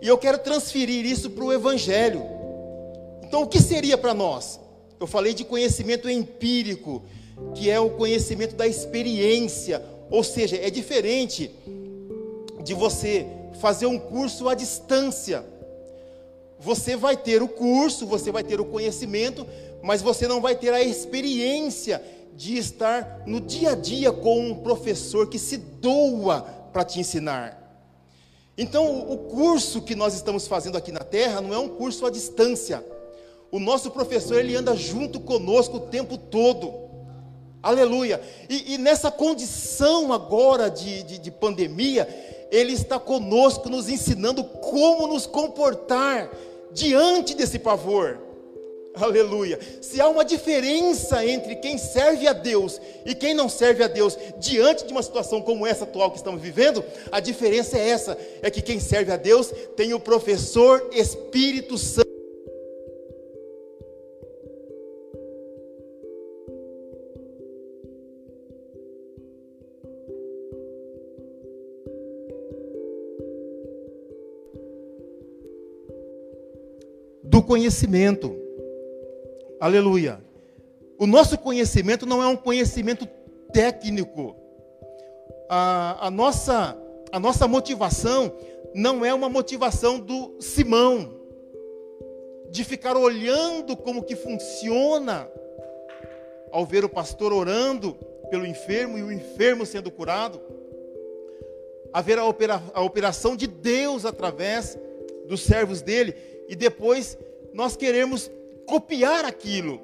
[0.02, 2.22] E eu quero transferir isso para o Evangelho.
[3.22, 4.60] Então, o que seria para nós?
[5.00, 7.02] Eu falei de conhecimento empírico,
[7.54, 11.50] que é o conhecimento da experiência, ou seja, é diferente
[12.62, 13.26] de você
[13.60, 15.44] fazer um curso à distância.
[16.58, 19.46] Você vai ter o curso, você vai ter o conhecimento,
[19.82, 22.02] mas você não vai ter a experiência
[22.34, 27.62] de estar no dia a dia com um professor que se doa para te ensinar.
[28.58, 32.10] Então, o curso que nós estamos fazendo aqui na Terra não é um curso à
[32.10, 32.84] distância.
[33.50, 36.85] O nosso professor, ele anda junto conosco o tempo todo.
[37.66, 38.20] Aleluia.
[38.48, 42.06] E, e nessa condição agora de, de, de pandemia,
[42.48, 46.30] ele está conosco, nos ensinando como nos comportar
[46.70, 48.20] diante desse pavor.
[48.94, 49.58] Aleluia.
[49.80, 54.16] Se há uma diferença entre quem serve a Deus e quem não serve a Deus
[54.38, 58.48] diante de uma situação como essa atual que estamos vivendo, a diferença é essa: é
[58.48, 62.15] que quem serve a Deus tem o professor Espírito Santo.
[77.36, 78.34] Do conhecimento.
[79.60, 80.24] Aleluia.
[80.98, 83.06] O nosso conhecimento não é um conhecimento
[83.52, 84.34] técnico.
[85.46, 86.74] A, a, nossa,
[87.12, 88.32] a nossa motivação
[88.74, 91.12] não é uma motivação do Simão,
[92.50, 95.28] de ficar olhando como que funciona
[96.50, 97.98] ao ver o pastor orando
[98.30, 100.40] pelo enfermo e o enfermo sendo curado.
[101.92, 104.78] Haver a, opera, a operação de Deus através
[105.28, 106.14] dos servos dele
[106.48, 107.18] e depois
[107.56, 108.30] nós queremos
[108.66, 109.80] copiar aquilo.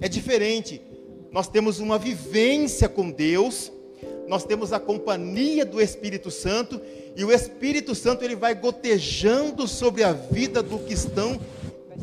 [0.00, 0.82] É diferente.
[1.30, 3.72] Nós temos uma vivência com Deus,
[4.26, 6.80] nós temos a companhia do Espírito Santo,
[7.14, 11.40] e o Espírito Santo ele vai gotejando sobre a vida do cristão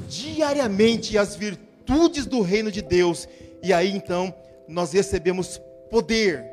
[0.08, 3.28] diariamente as virtudes do reino de Deus.
[3.62, 4.34] E aí então
[4.70, 6.46] nós recebemos poder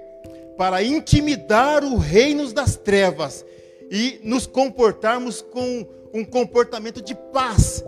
[0.56, 3.44] para intimidar o reino das trevas
[3.92, 7.84] e nos comportarmos com um comportamento de paz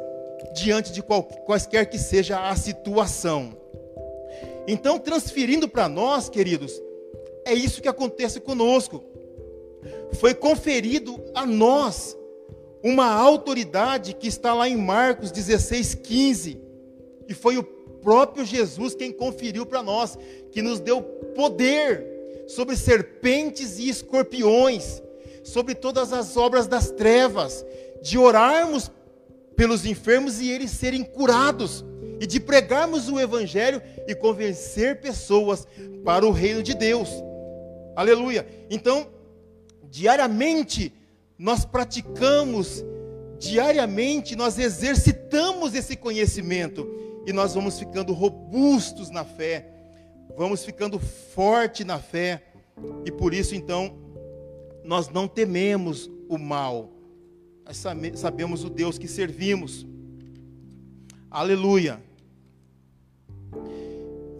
[0.54, 3.56] diante de qual, quaisquer que seja a situação.
[4.66, 6.80] Então, transferindo para nós, queridos,
[7.44, 9.02] é isso que acontece conosco.
[10.14, 12.16] Foi conferido a nós
[12.82, 16.60] uma autoridade que está lá em Marcos 16, 15.
[17.28, 20.18] E foi o próprio Jesus quem conferiu para nós,
[20.50, 22.06] que nos deu poder
[22.46, 25.02] sobre serpentes e escorpiões,
[25.44, 27.64] sobre todas as obras das trevas,
[28.02, 28.90] de orarmos
[29.60, 31.84] pelos enfermos e eles serem curados,
[32.18, 35.68] e de pregarmos o Evangelho e convencer pessoas
[36.02, 37.10] para o reino de Deus.
[37.94, 38.48] Aleluia.
[38.70, 39.08] Então,
[39.90, 40.94] diariamente,
[41.38, 42.82] nós praticamos,
[43.38, 46.88] diariamente, nós exercitamos esse conhecimento,
[47.26, 49.68] e nós vamos ficando robustos na fé,
[50.38, 52.44] vamos ficando forte na fé,
[53.04, 53.94] e por isso, então,
[54.82, 56.99] nós não tememos o mal
[57.70, 57.86] nós
[58.18, 59.86] sabemos o Deus que servimos.
[61.30, 62.02] Aleluia.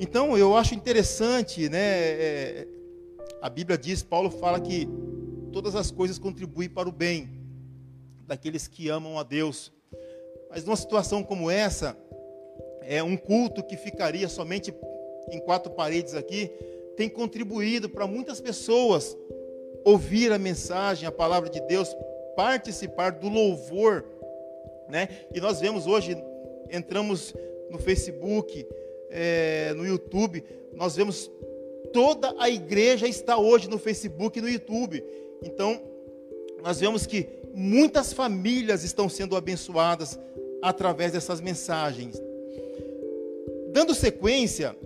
[0.01, 1.79] Então eu acho interessante, né?
[1.79, 2.69] É,
[3.41, 4.89] a Bíblia diz, Paulo fala que
[5.53, 7.31] todas as coisas contribuem para o bem
[8.27, 9.73] daqueles que amam a Deus.
[10.51, 11.97] Mas numa situação como essa,
[12.83, 14.75] é um culto que ficaria somente
[15.31, 16.51] em quatro paredes aqui,
[16.97, 19.17] tem contribuído para muitas pessoas
[19.85, 21.95] ouvir a mensagem, a palavra de Deus,
[22.35, 24.05] participar do louvor,
[24.89, 25.09] né?
[25.35, 26.17] E nós vemos hoje,
[26.71, 27.35] entramos
[27.71, 28.67] no Facebook,
[29.11, 31.31] é, no YouTube, nós vemos
[31.93, 35.05] toda a igreja está hoje no Facebook e no YouTube.
[35.43, 35.81] Então,
[36.63, 40.19] nós vemos que muitas famílias estão sendo abençoadas
[40.63, 42.21] através dessas mensagens.
[43.73, 44.77] Dando sequência,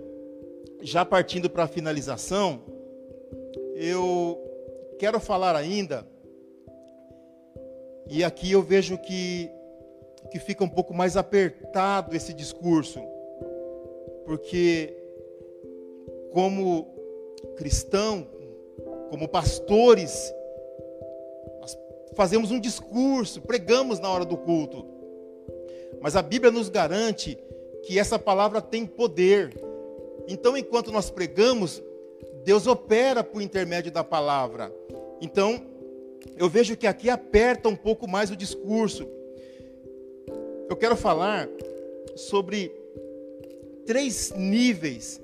[0.81, 2.61] já partindo para a finalização,
[3.75, 4.39] eu
[4.97, 6.07] quero falar ainda
[8.07, 9.49] e aqui eu vejo que,
[10.31, 12.99] que fica um pouco mais apertado esse discurso,
[14.25, 14.95] porque,
[16.31, 16.87] como
[17.55, 18.27] cristão,
[19.09, 20.33] como pastores,
[21.59, 21.77] nós
[22.15, 24.85] fazemos um discurso, pregamos na hora do culto,
[26.01, 27.37] mas a Bíblia nos garante
[27.83, 29.53] que essa palavra tem poder.
[30.27, 31.81] Então, enquanto nós pregamos,
[32.43, 34.73] Deus opera por intermédio da palavra.
[35.21, 35.74] Então,
[36.37, 39.07] eu vejo que aqui aperta um pouco mais o discurso.
[40.69, 41.47] eu quero falar
[42.15, 42.71] sobre
[43.85, 45.21] três níveis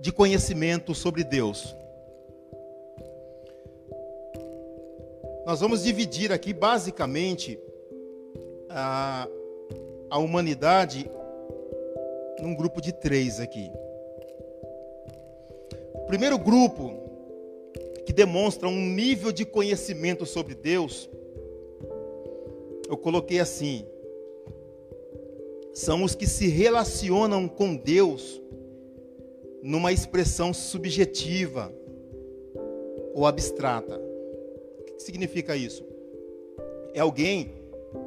[0.00, 1.74] de conhecimento sobre Deus.
[5.46, 7.58] Nós vamos dividir aqui basicamente
[8.68, 9.28] a,
[10.10, 11.10] a humanidade
[12.40, 13.70] num grupo de três aqui.
[16.06, 16.92] Primeiro grupo
[18.04, 21.08] que demonstra um nível de conhecimento sobre Deus,
[22.88, 23.86] eu coloquei assim:
[25.72, 28.40] são os que se relacionam com Deus
[29.62, 31.74] numa expressão subjetiva
[33.14, 33.98] ou abstrata.
[33.98, 35.84] O que significa isso?
[36.92, 37.54] É alguém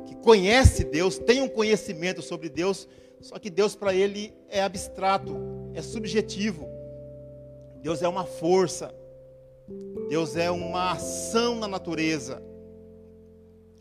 [0.06, 2.88] que conhece Deus, tem um conhecimento sobre Deus,
[3.20, 5.36] só que Deus para ele é abstrato,
[5.74, 6.77] é subjetivo.
[7.82, 8.94] Deus é uma força,
[10.10, 12.42] Deus é uma ação na natureza.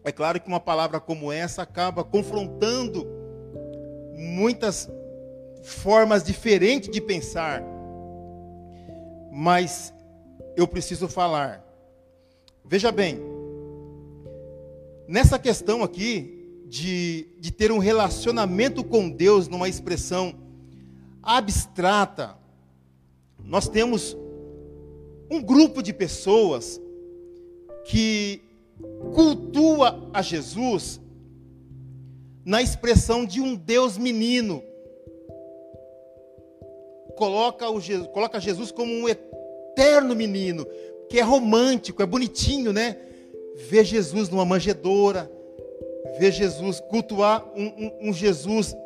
[0.05, 3.07] É claro que uma palavra como essa acaba confrontando
[4.15, 4.89] muitas
[5.63, 7.63] formas diferentes de pensar,
[9.33, 9.93] mas
[10.57, 11.65] eu preciso falar.
[12.65, 13.21] Veja bem,
[15.09, 20.35] nessa questão aqui de, de ter um relacionamento com Deus numa expressão
[21.23, 22.37] abstrata,
[23.47, 24.17] nós temos
[25.31, 26.81] um grupo de pessoas
[27.85, 28.43] que
[29.15, 31.01] cultua a Jesus
[32.45, 34.63] na expressão de um Deus menino.
[37.17, 40.67] Coloca, o, coloca Jesus como um eterno menino,
[41.09, 42.97] que é romântico, é bonitinho, né?
[43.69, 45.31] Ver Jesus numa manjedoura,
[46.19, 48.77] ver Jesus, cultuar um, um, um Jesus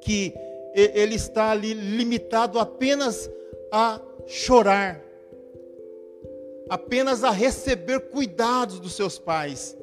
[0.00, 0.34] que
[0.74, 3.28] ele está ali limitado apenas
[3.72, 5.02] a chorar,
[6.68, 9.76] apenas a receber cuidados dos seus pais.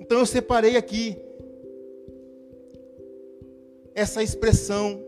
[0.00, 1.16] Então eu separei aqui
[3.94, 5.02] essa expressão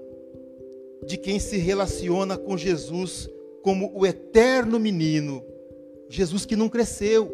[1.07, 3.29] de quem se relaciona com Jesus
[3.63, 5.43] como o eterno menino,
[6.09, 7.33] Jesus que não cresceu,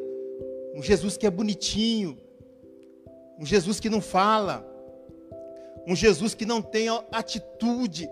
[0.75, 2.17] um Jesus que é bonitinho,
[3.39, 4.67] um Jesus que não fala,
[5.87, 8.09] um Jesus que não tem atitude.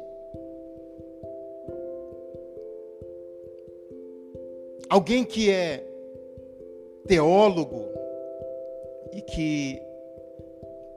[4.88, 5.84] Alguém que é
[7.06, 7.84] teólogo
[9.12, 9.80] e que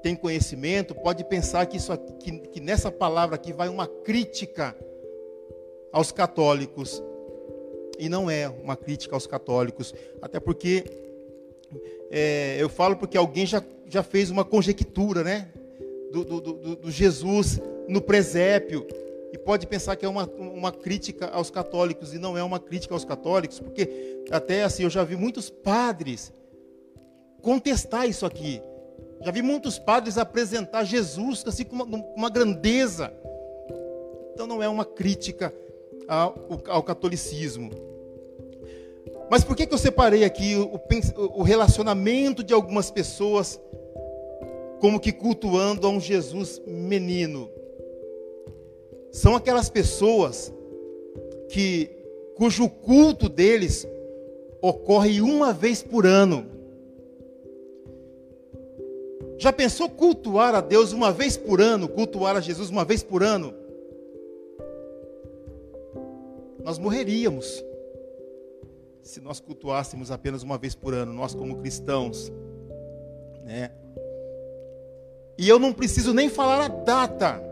[0.02, 4.76] tem conhecimento pode pensar que, isso aqui, que, que nessa palavra aqui vai uma crítica
[5.92, 7.02] aos católicos.
[8.00, 10.84] E não é uma crítica aos católicos, até porque
[12.10, 15.50] é, eu falo porque alguém já, já fez uma conjectura, né?
[16.12, 18.86] Do, do, do, do Jesus no presépio.
[19.32, 22.94] E pode pensar que é uma, uma crítica aos católicos, e não é uma crítica
[22.94, 26.34] aos católicos, porque até assim, eu já vi muitos padres
[27.42, 28.62] contestar isso aqui.
[29.24, 33.14] Já vi muitos padres apresentar Jesus assim com uma, uma grandeza.
[34.34, 35.54] Então não é uma crítica
[36.08, 36.36] ao,
[36.68, 37.72] ao catolicismo.
[39.30, 40.80] Mas por que, que eu separei aqui o,
[41.40, 43.60] o relacionamento de algumas pessoas
[44.80, 47.50] como que cultuando a um Jesus menino?
[49.12, 50.54] São aquelas pessoas
[51.50, 51.90] que
[52.36, 53.86] cujo culto deles
[54.62, 56.46] ocorre uma vez por ano.
[59.38, 63.22] Já pensou cultuar a Deus uma vez por ano, cultuar a Jesus uma vez por
[63.22, 63.54] ano?
[66.64, 67.64] Nós morreríamos
[69.02, 72.32] se nós cultuássemos apenas uma vez por ano, nós como cristãos,
[73.44, 73.72] né?
[75.38, 77.51] E eu não preciso nem falar a data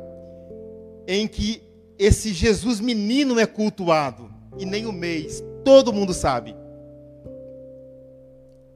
[1.11, 1.63] em que
[1.97, 6.55] esse Jesus menino é cultuado, e nem o mês, todo mundo sabe.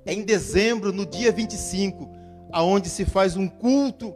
[0.04, 2.10] É em dezembro, no dia 25,
[2.52, 4.16] aonde se faz um culto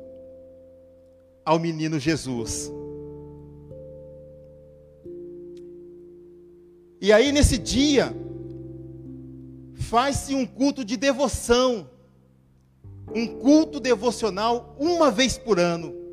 [1.45, 2.73] ao menino Jesus.
[6.99, 8.11] E aí nesse dia,
[9.75, 11.87] faz-se um culto de devoção,
[13.13, 16.06] um culto devocional uma vez por ano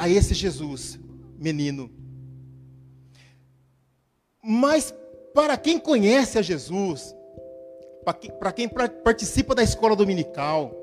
[0.00, 0.98] a esse Jesus,
[1.38, 1.90] menino.
[4.42, 4.94] Mas
[5.34, 7.14] para quem conhece a Jesus,
[8.38, 10.74] para quem participa da escola dominical,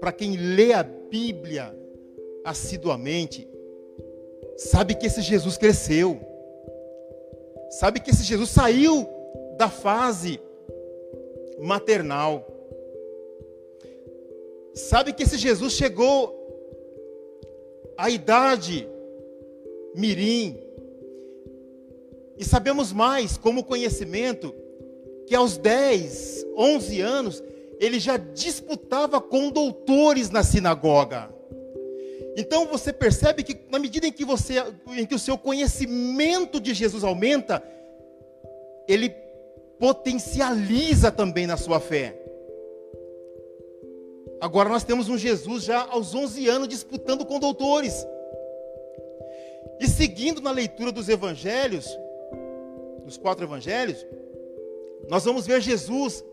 [0.00, 1.78] para quem lê a Bíblia
[2.46, 3.46] assiduamente,
[4.56, 6.18] sabe que esse Jesus cresceu,
[7.68, 9.06] sabe que esse Jesus saiu
[9.58, 10.40] da fase
[11.58, 12.46] maternal.
[14.72, 16.35] Sabe que esse Jesus chegou
[17.96, 18.88] à idade
[19.94, 20.58] mirim.
[22.38, 24.54] E sabemos mais como conhecimento
[25.26, 27.42] que aos 10, 11 anos,
[27.80, 31.34] ele já disputava com doutores na sinagoga.
[32.36, 36.74] Então você percebe que na medida em que você em que o seu conhecimento de
[36.74, 37.62] Jesus aumenta,
[38.86, 39.08] ele
[39.78, 42.25] potencializa também na sua fé.
[44.40, 48.06] Agora nós temos um Jesus já aos 11 anos disputando com doutores.
[49.80, 51.86] E seguindo na leitura dos evangelhos,
[53.04, 54.06] dos quatro evangelhos,
[55.08, 56.24] nós vamos ver Jesus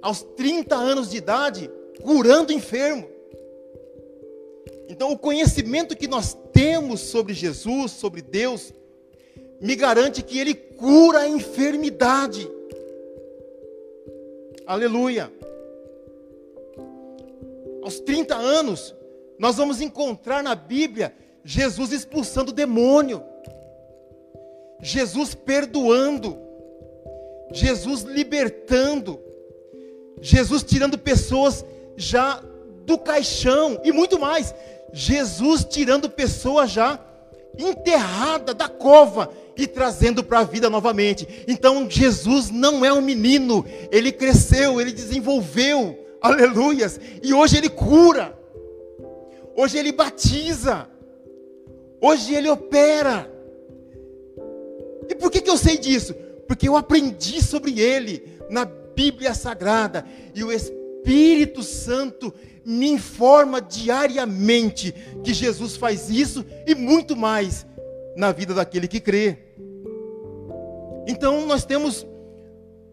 [0.00, 1.70] aos 30 anos de idade
[2.02, 3.08] curando enfermo.
[4.88, 8.72] Então, o conhecimento que nós temos sobre Jesus, sobre Deus,
[9.60, 12.50] me garante que Ele cura a enfermidade.
[14.66, 15.32] Aleluia.
[17.88, 18.94] Aos 30 anos,
[19.38, 21.10] nós vamos encontrar na Bíblia
[21.42, 23.24] Jesus expulsando o demônio,
[24.82, 26.36] Jesus perdoando,
[27.50, 29.18] Jesus libertando,
[30.20, 31.64] Jesus tirando pessoas
[31.96, 32.42] já
[32.84, 33.80] do caixão.
[33.82, 34.54] E muito mais.
[34.92, 37.00] Jesus tirando pessoas já
[37.56, 41.26] enterrada da cova e trazendo para a vida novamente.
[41.48, 48.38] Então Jesus não é um menino, ele cresceu, ele desenvolveu, aleluias, e hoje ele cura,
[49.56, 50.88] hoje ele batiza,
[52.00, 53.30] hoje ele opera.
[55.08, 56.14] E por que, que eu sei disso?
[56.46, 60.04] Porque eu aprendi sobre ele na Bíblia Sagrada
[60.34, 62.32] e o Espírito Santo
[62.64, 64.94] me informa diariamente
[65.24, 67.66] que Jesus faz isso e muito mais
[68.16, 69.38] na vida daquele que crê.
[71.06, 72.06] Então nós temos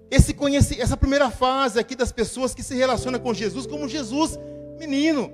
[0.09, 0.35] esse
[0.79, 4.37] essa primeira fase aqui das pessoas que se relacionam com Jesus como Jesus
[4.79, 5.31] menino,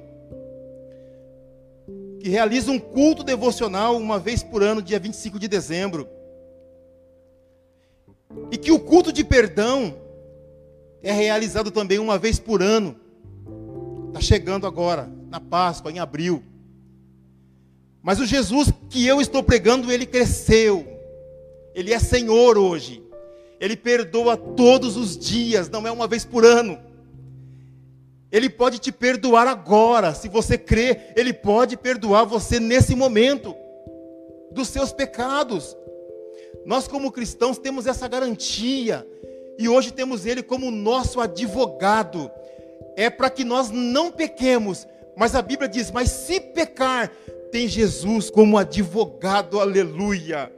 [2.20, 6.08] que realiza um culto devocional uma vez por ano, dia 25 de dezembro.
[8.50, 9.96] E que o culto de perdão
[11.04, 12.96] é realizado também uma vez por ano,
[14.12, 16.44] Está chegando agora, na Páscoa, em abril.
[18.04, 20.86] Mas o Jesus que eu estou pregando, ele cresceu.
[21.74, 23.02] Ele é Senhor hoje.
[23.62, 26.80] Ele perdoa todos os dias, não é uma vez por ano.
[28.32, 33.56] Ele pode te perdoar agora, se você crê, ele pode perdoar você nesse momento
[34.52, 35.78] dos seus pecados.
[36.66, 39.08] Nós como cristãos temos essa garantia
[39.60, 42.32] e hoje temos ele como nosso advogado
[42.96, 44.88] é para que nós não pequemos.
[45.16, 47.12] Mas a Bíblia diz: mas se pecar,
[47.52, 50.52] tem Jesus como advogado, aleluia,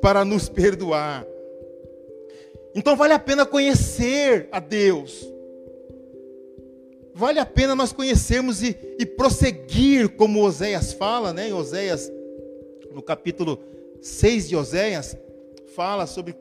[0.00, 1.26] para nos perdoar.
[2.74, 5.24] Então vale a pena conhecer a Deus.
[7.14, 11.48] Vale a pena nós conhecermos e, e prosseguir, como Oséias fala, né?
[11.48, 12.10] Em Oséias,
[12.92, 13.60] no capítulo
[14.02, 15.16] 6 de Oséias,
[15.76, 16.34] fala sobre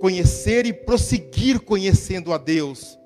[0.00, 2.96] conhecer e prosseguir conhecendo a Deus.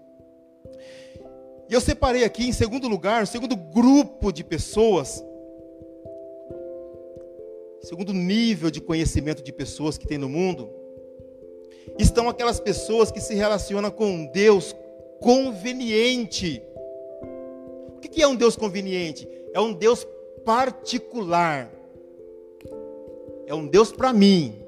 [1.70, 5.24] E eu separei aqui, em segundo lugar, segundo grupo de pessoas,
[7.80, 10.81] segundo nível de conhecimento de pessoas que tem no mundo,
[11.98, 14.74] estão aquelas pessoas que se relacionam com um Deus
[15.20, 16.62] conveniente.
[17.96, 19.28] O que é um Deus conveniente?
[19.52, 20.06] É um Deus
[20.44, 21.70] particular.
[23.46, 24.62] É um Deus para mim.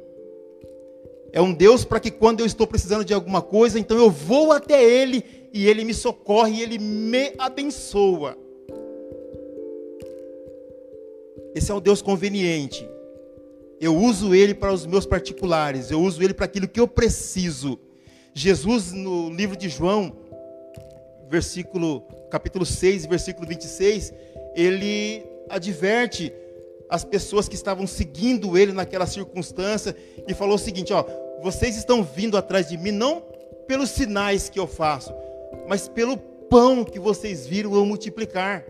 [1.33, 4.53] É um Deus para que quando eu estou precisando de alguma coisa, então eu vou
[4.53, 8.39] até Ele e Ele me socorre e Ele me abençoa.
[11.55, 12.89] Esse é o Deus conveniente.
[13.85, 17.79] Eu uso Ele para os meus particulares, eu uso Ele para aquilo que eu preciso.
[18.33, 20.17] Jesus, no livro de João,
[21.29, 24.15] versículo, capítulo 6, versículo 26,
[24.57, 26.33] ele adverte
[26.89, 29.95] as pessoas que estavam seguindo ele naquela circunstância
[30.27, 31.05] e falou o seguinte: ó,
[31.43, 33.21] vocês estão vindo atrás de mim não
[33.69, 35.13] pelos sinais que eu faço,
[35.69, 38.65] mas pelo pão que vocês viram eu multiplicar.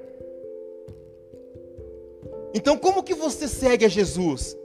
[2.52, 4.56] Então, como que você segue a Jesus?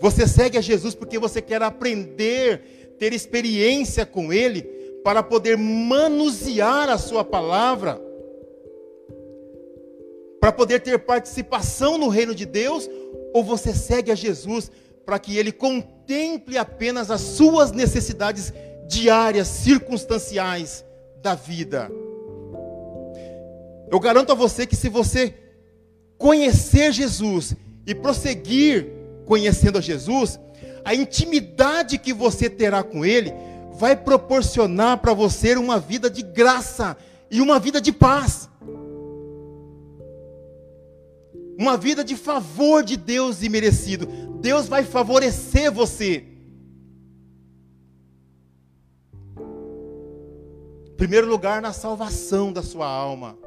[0.00, 4.62] Você segue a Jesus porque você quer aprender, ter experiência com Ele,
[5.02, 8.00] para poder manusear a Sua palavra,
[10.40, 12.88] para poder ter participação no reino de Deus,
[13.34, 14.70] ou você segue a Jesus
[15.04, 18.52] para que Ele contemple apenas as suas necessidades
[18.86, 20.84] diárias, circunstanciais
[21.22, 21.90] da vida.
[23.90, 25.34] Eu garanto a você que se você
[26.16, 28.97] conhecer Jesus e prosseguir
[29.28, 30.40] conhecendo a Jesus,
[30.84, 33.32] a intimidade que você terá com Ele
[33.74, 36.96] vai proporcionar para você uma vida de graça
[37.30, 38.48] e uma vida de paz.
[41.56, 44.06] Uma vida de favor de Deus imerecido.
[44.40, 46.24] Deus vai favorecer você.
[50.98, 53.38] primeiro lugar, na salvação da sua alma.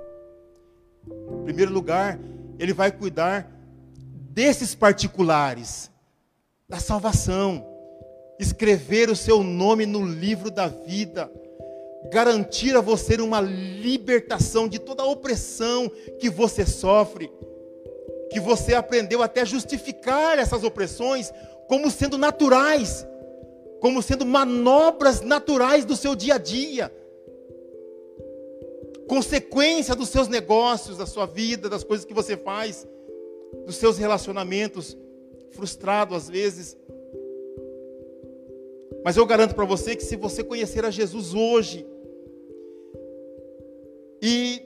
[1.06, 2.18] Em primeiro lugar,
[2.58, 3.46] Ele vai cuidar
[4.34, 5.92] desses particulares,
[6.68, 7.68] da salvação,
[8.40, 11.30] escrever o seu nome no livro da vida,
[12.10, 17.30] garantir a você uma libertação de toda a opressão que você sofre,
[18.32, 21.32] que você aprendeu até justificar essas opressões
[21.68, 23.06] como sendo naturais,
[23.82, 26.92] como sendo manobras naturais do seu dia a dia.
[29.10, 32.88] Consequência dos seus negócios, da sua vida, das coisas que você faz,
[33.66, 34.97] dos seus relacionamentos,
[35.51, 36.78] frustrado às vezes.
[39.03, 41.86] Mas eu garanto para você que se você conhecer a Jesus hoje
[44.22, 44.62] e,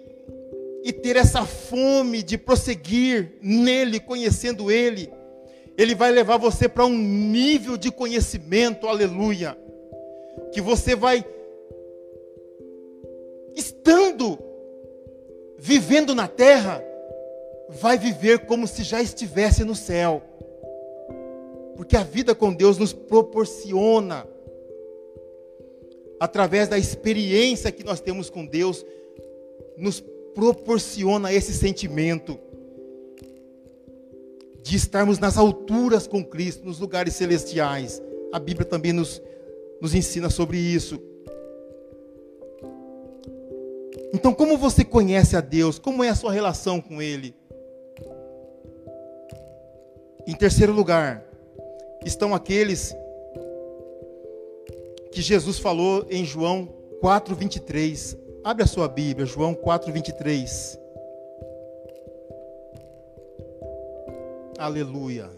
[0.84, 5.12] e ter essa fome de prosseguir nele, conhecendo ele,
[5.78, 9.58] ele vai levar você para um nível de conhecimento, aleluia,
[10.54, 11.26] que você vai
[13.56, 14.38] estando
[15.58, 16.84] vivendo na terra,
[17.70, 20.22] vai viver como se já estivesse no céu.
[21.76, 24.28] Porque a vida com Deus nos proporciona,
[26.20, 28.86] através da experiência que nós temos com Deus,
[29.78, 30.02] nos
[30.34, 32.40] proporciona esse sentimento
[34.62, 38.02] de estarmos nas alturas com Cristo, nos lugares celestiais.
[38.32, 39.22] A Bíblia também nos,
[39.82, 41.00] nos ensina sobre isso.
[44.14, 45.78] Então, como você conhece a Deus?
[45.78, 47.36] Como é a sua relação com Ele?
[50.28, 51.24] Em terceiro lugar,
[52.04, 52.96] estão aqueles
[55.12, 56.68] que Jesus falou em João
[57.00, 58.18] 4:23.
[58.44, 60.80] Abre a sua Bíblia, João 4:23.
[64.58, 65.30] Aleluia.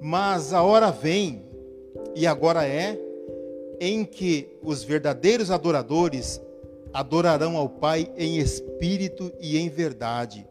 [0.00, 1.47] Mas a hora vem,
[2.18, 2.98] e agora é,
[3.78, 6.42] em que os verdadeiros adoradores
[6.92, 10.44] adorarão ao Pai em espírito e em verdade,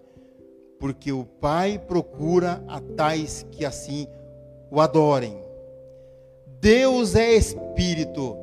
[0.80, 4.08] porque o Pai procura a tais que assim
[4.72, 5.44] o adorem.
[6.62, 8.38] Deus é espírito,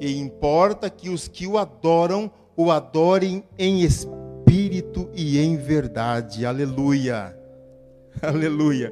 [0.00, 6.46] e importa que os que o adoram o adorem em espírito e em verdade.
[6.46, 7.38] Aleluia.
[8.22, 8.90] Aleluia.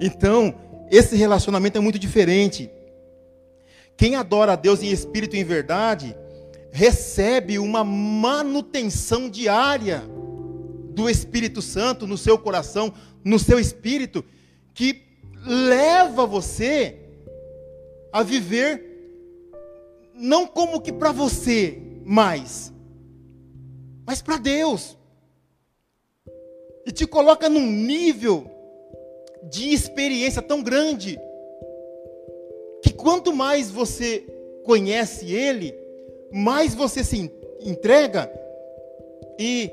[0.00, 0.52] Então,
[0.90, 2.70] esse relacionamento é muito diferente.
[3.96, 6.16] Quem adora a Deus em espírito e em verdade,
[6.70, 10.02] recebe uma manutenção diária
[10.90, 12.92] do Espírito Santo no seu coração,
[13.24, 14.24] no seu espírito,
[14.72, 15.02] que
[15.44, 16.98] leva você
[18.12, 18.94] a viver
[20.14, 22.72] não como que para você mais,
[24.06, 24.96] mas para Deus.
[26.86, 28.50] E te coloca num nível
[29.50, 31.18] de experiência tão grande
[32.82, 34.24] que quanto mais você
[34.64, 35.74] conhece Ele,
[36.32, 37.30] mais você se
[37.60, 38.30] entrega
[39.38, 39.70] e,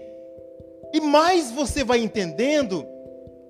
[0.93, 2.85] e mais você vai entendendo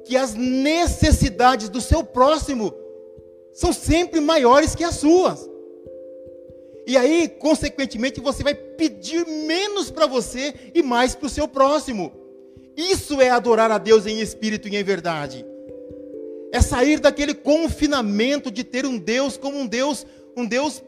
[0.04, 2.74] que as necessidades do seu próximo
[3.54, 5.50] são sempre maiores que as suas.
[6.88, 12.12] E aí, consequentemente, você vai pedir menos para você e mais para o seu próximo.
[12.76, 15.46] Isso é adorar a Deus em espírito e em verdade
[16.52, 20.84] é sair daquele confinamento de ter um Deus como um Deus, um Deus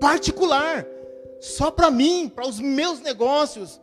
[0.00, 0.86] particular,
[1.40, 3.80] só para mim, para os meus negócios.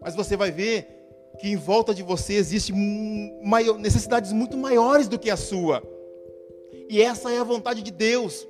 [0.00, 0.86] Mas você vai ver
[1.38, 2.74] que em volta de você existem
[3.78, 5.82] necessidades muito maiores do que a sua.
[6.88, 8.46] E essa é a vontade de Deus.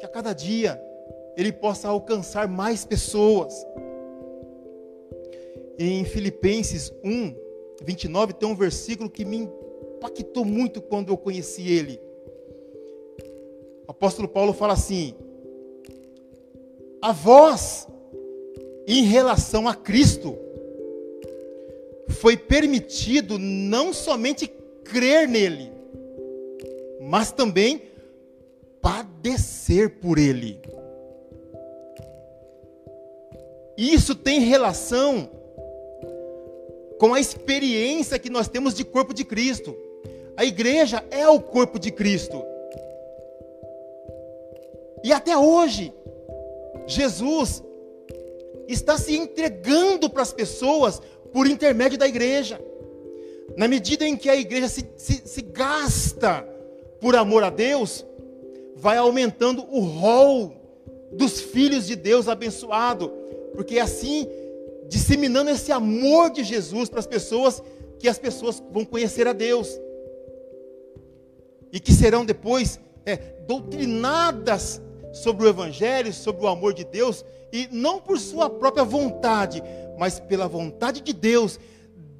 [0.00, 0.80] Que a cada dia
[1.36, 3.54] ele possa alcançar mais pessoas.
[5.78, 7.47] Em Filipenses 1,
[7.82, 12.00] 29 tem um versículo que me impactou muito quando eu conheci ele.
[13.86, 15.14] O apóstolo Paulo fala assim:
[17.00, 17.86] A vós,
[18.86, 20.36] em relação a Cristo,
[22.08, 24.50] foi permitido não somente
[24.84, 25.70] crer nele,
[27.00, 27.82] mas também
[28.80, 30.60] padecer por ele.
[33.76, 35.30] Isso tem relação
[36.98, 39.76] com a experiência que nós temos de corpo de Cristo.
[40.36, 42.42] A igreja é o corpo de Cristo.
[45.04, 45.92] E até hoje,
[46.86, 47.62] Jesus
[48.66, 51.00] está se entregando para as pessoas
[51.32, 52.60] por intermédio da igreja.
[53.56, 56.42] Na medida em que a igreja se, se, se gasta
[57.00, 58.04] por amor a Deus,
[58.76, 60.52] vai aumentando o rol
[61.12, 63.08] dos filhos de Deus abençoado,
[63.54, 64.26] porque assim,
[64.88, 67.62] disseminando esse amor de Jesus para as pessoas,
[67.98, 69.78] que as pessoas vão conhecer a Deus.
[71.72, 73.16] E que serão depois é,
[73.46, 74.80] doutrinadas
[75.12, 79.62] sobre o Evangelho, sobre o amor de Deus, e não por sua própria vontade,
[79.98, 81.58] mas pela vontade de Deus,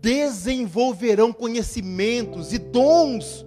[0.01, 3.45] desenvolverão conhecimentos e dons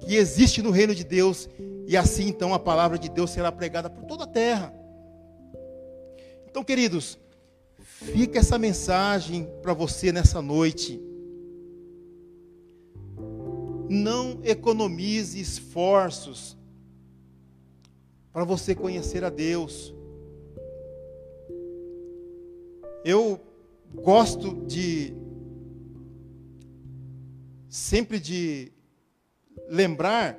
[0.00, 1.48] que existe no reino de Deus,
[1.86, 4.72] e assim então a palavra de Deus será pregada por toda a terra.
[6.48, 7.18] Então, queridos,
[8.00, 10.98] fica essa mensagem para você nessa noite.
[13.88, 16.56] Não economize esforços
[18.32, 19.94] para você conhecer a Deus.
[23.04, 23.38] Eu
[23.94, 25.12] gosto de
[27.68, 28.72] sempre de
[29.68, 30.38] lembrar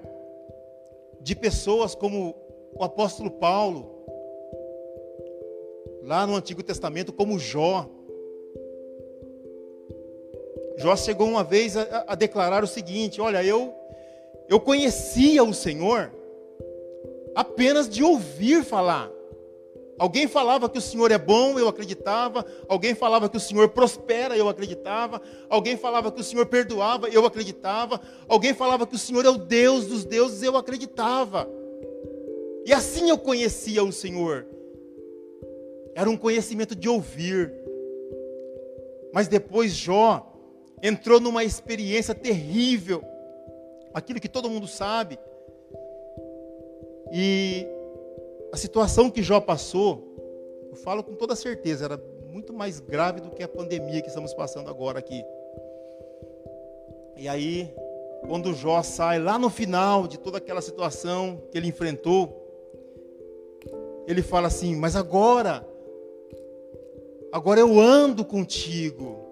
[1.22, 2.36] de pessoas como
[2.74, 4.01] o apóstolo Paulo,
[6.04, 7.90] lá no Antigo Testamento, como Jó.
[10.78, 13.74] Jó chegou uma vez a, a declarar o seguinte: Olha, eu,
[14.50, 16.12] eu conhecia o Senhor
[17.36, 19.10] apenas de ouvir falar.
[20.02, 22.44] Alguém falava que o Senhor é bom, eu acreditava.
[22.68, 25.22] Alguém falava que o Senhor prospera, eu acreditava.
[25.48, 28.02] Alguém falava que o Senhor perdoava, eu acreditava.
[28.28, 31.48] Alguém falava que o Senhor é o Deus dos deuses, eu acreditava.
[32.66, 34.48] E assim eu conhecia o Senhor.
[35.96, 37.54] Era um conhecimento de ouvir.
[39.14, 40.32] Mas depois Jó
[40.82, 43.04] entrou numa experiência terrível.
[43.94, 45.20] Aquilo que todo mundo sabe.
[47.12, 47.68] E
[48.52, 50.16] a situação que Jó passou,
[50.70, 54.34] eu falo com toda certeza, era muito mais grave do que a pandemia que estamos
[54.34, 55.24] passando agora aqui.
[57.18, 57.74] E aí,
[58.28, 62.38] quando Jó sai lá no final de toda aquela situação que ele enfrentou,
[64.08, 65.68] ele fala assim: Mas agora,
[67.32, 69.28] agora eu ando contigo.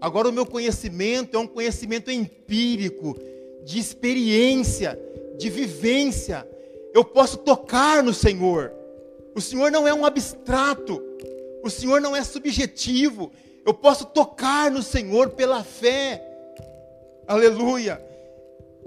[0.00, 3.16] Agora o meu conhecimento é um conhecimento empírico,
[3.64, 4.98] de experiência,
[5.38, 6.46] de vivência
[6.94, 8.72] eu posso tocar no Senhor.
[9.34, 11.02] O Senhor não é um abstrato,
[11.60, 13.32] o Senhor não é subjetivo.
[13.66, 16.22] Eu posso tocar no Senhor pela fé.
[17.26, 18.00] Aleluia.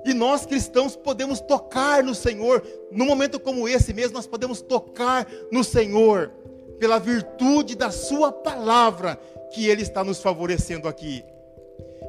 [0.06, 5.28] E nós cristãos podemos tocar no Senhor, num momento como esse mesmo, nós podemos tocar
[5.52, 6.32] no Senhor,
[6.80, 9.20] pela virtude da Sua palavra,
[9.54, 11.24] que Ele está nos favorecendo aqui.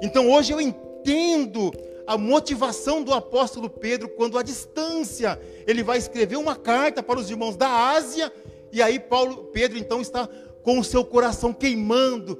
[0.03, 1.73] Então hoje eu entendo
[2.07, 7.29] a motivação do apóstolo Pedro quando à distância ele vai escrever uma carta para os
[7.29, 8.33] irmãos da Ásia
[8.73, 10.27] e aí Paulo Pedro então está
[10.63, 12.37] com o seu coração queimando.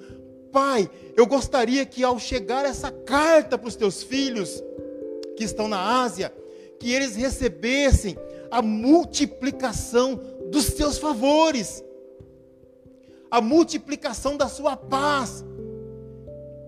[0.51, 4.63] Pai, eu gostaria que ao chegar essa carta para os teus filhos
[5.37, 6.33] que estão na Ásia,
[6.79, 8.17] que eles recebessem
[8.51, 10.19] a multiplicação
[10.51, 11.85] dos teus favores,
[13.31, 15.45] a multiplicação da sua paz,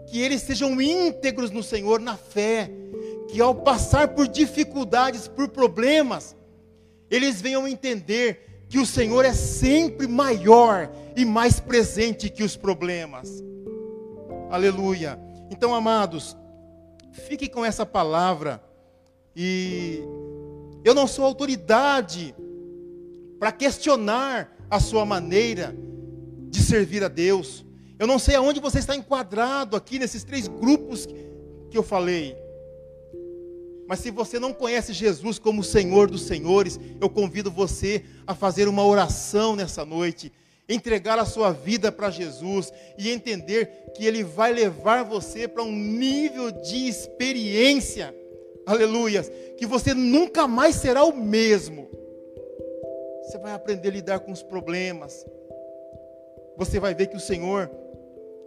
[0.06, 2.70] que eles sejam íntegros no Senhor na fé,
[3.28, 6.36] que ao passar por dificuldades, por problemas,
[7.10, 13.42] eles venham entender que o Senhor é sempre maior e mais presente que os problemas.
[14.50, 15.18] Aleluia.
[15.50, 16.36] Então, amados,
[17.12, 18.62] fique com essa palavra
[19.34, 20.02] e
[20.84, 22.34] eu não sou autoridade
[23.38, 25.74] para questionar a sua maneira
[26.50, 27.64] de servir a Deus.
[27.98, 31.06] Eu não sei aonde você está enquadrado aqui nesses três grupos
[31.70, 32.36] que eu falei.
[33.86, 38.68] Mas se você não conhece Jesus como Senhor dos Senhores, eu convido você a fazer
[38.68, 40.32] uma oração nessa noite,
[40.68, 45.72] entregar a sua vida para Jesus e entender que Ele vai levar você para um
[45.72, 48.14] nível de experiência,
[48.64, 49.28] aleluias,
[49.58, 51.90] que você nunca mais será o mesmo.
[53.24, 55.26] Você vai aprender a lidar com os problemas,
[56.60, 57.70] você vai ver que o Senhor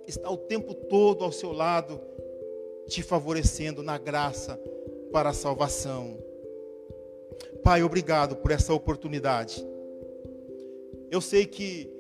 [0.07, 1.99] está o tempo todo ao seu lado,
[2.87, 4.55] te favorecendo na graça
[5.11, 6.15] para a salvação.
[7.63, 9.65] Pai, obrigado por essa oportunidade.
[11.09, 11.91] Eu sei que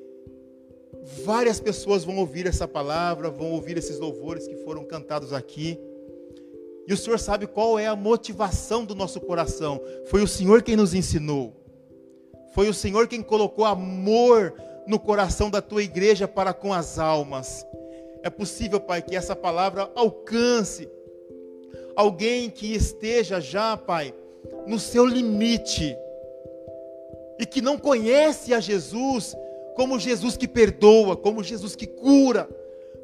[1.25, 5.79] várias pessoas vão ouvir essa palavra, vão ouvir esses louvores que foram cantados aqui.
[6.87, 9.81] E o Senhor sabe qual é a motivação do nosso coração.
[10.11, 11.55] Foi o Senhor quem nos ensinou.
[12.53, 14.53] Foi o Senhor quem colocou amor
[14.85, 17.65] no coração da tua igreja para com as almas.
[18.21, 20.89] É possível, Pai, que essa palavra alcance
[21.95, 24.13] alguém que esteja já, Pai,
[24.65, 25.95] no seu limite
[27.39, 29.35] e que não conhece a Jesus
[29.75, 32.47] como Jesus que perdoa, como Jesus que cura,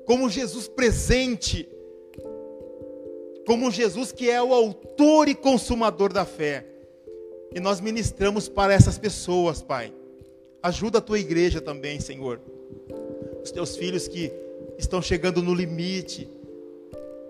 [0.06, 1.68] como Jesus presente,
[3.46, 6.66] como Jesus que é o autor e consumador da fé.
[7.54, 9.92] E nós ministramos para essas pessoas, Pai,
[10.62, 12.42] Ajuda a tua igreja também, Senhor.
[13.42, 14.32] Os teus filhos que
[14.78, 16.30] estão chegando no limite,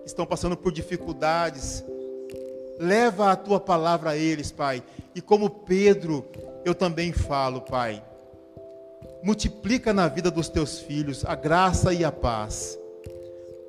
[0.04, 1.84] estão passando por dificuldades.
[2.78, 4.82] Leva a tua palavra a eles, Pai.
[5.14, 6.24] E como Pedro,
[6.64, 8.02] eu também falo, Pai.
[9.22, 12.78] Multiplica na vida dos teus filhos a graça e a paz.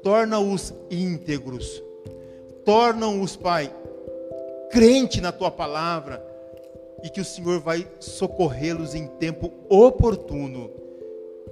[0.01, 1.84] Torna-os íntegros.
[2.66, 3.72] Torna-os, Pai,
[4.72, 6.30] crente na tua palavra
[7.04, 10.72] e que o Senhor vai socorrê-los em tempo oportuno.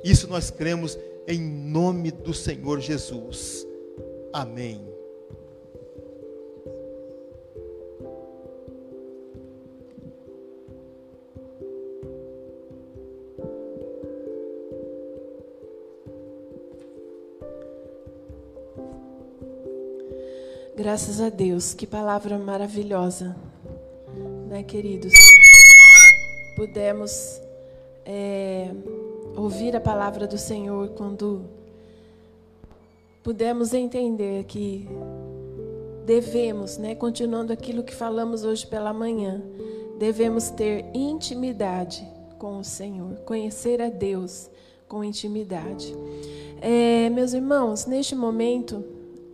[0.03, 0.97] Isso nós cremos
[1.27, 3.65] em nome do Senhor Jesus.
[4.33, 4.89] Amém.
[20.79, 23.35] Graças a Deus, que palavra maravilhosa,
[24.49, 25.13] né, queridos?
[26.55, 27.39] Pudemos
[28.03, 28.71] é,
[29.37, 31.45] ouvir a palavra do Senhor quando
[33.21, 34.89] pudemos entender que
[36.03, 39.41] devemos, né, continuando aquilo que falamos hoje pela manhã,
[39.99, 42.05] devemos ter intimidade
[42.39, 44.49] com o Senhor, conhecer a Deus
[44.87, 45.95] com intimidade.
[46.59, 48.83] É, meus irmãos, neste momento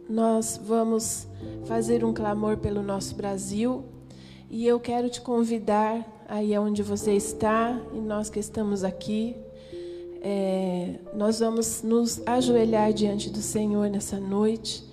[0.09, 1.25] nós vamos
[1.65, 3.94] fazer um clamor pelo nosso Brasil
[4.49, 9.35] e eu quero te convidar aí onde você está e nós que estamos aqui
[10.27, 14.83] é, nós vamos nos ajoelhar diante do Senhor nessa noite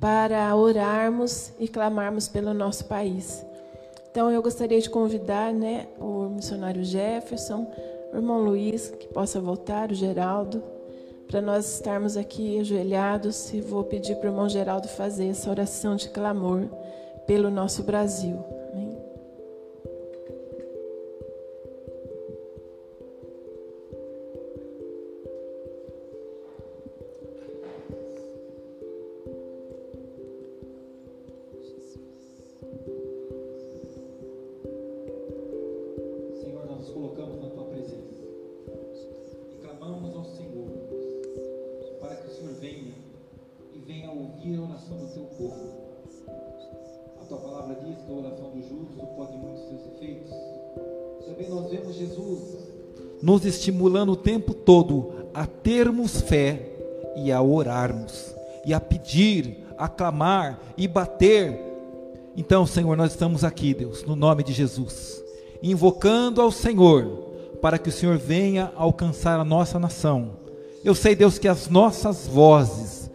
[0.00, 3.44] para orarmos e clamarmos pelo nosso país.
[4.10, 7.70] Então eu gostaria de convidar né, o missionário Jefferson,
[8.14, 10.62] o irmão Luiz, que possa voltar, o Geraldo,
[11.26, 15.96] para nós estarmos aqui ajoelhados e vou pedir para o irmão Geraldo fazer essa oração
[15.96, 16.66] de clamor
[17.26, 18.42] pelo nosso Brasil.
[53.38, 56.72] Nos estimulando o tempo todo a termos fé
[57.16, 58.34] e a orarmos,
[58.66, 61.56] e a pedir, a clamar e bater.
[62.36, 65.22] Então, Senhor, nós estamos aqui, Deus, no nome de Jesus,
[65.62, 67.28] invocando ao Senhor
[67.62, 70.32] para que o Senhor venha alcançar a nossa nação.
[70.84, 73.08] Eu sei, Deus, que as nossas vozes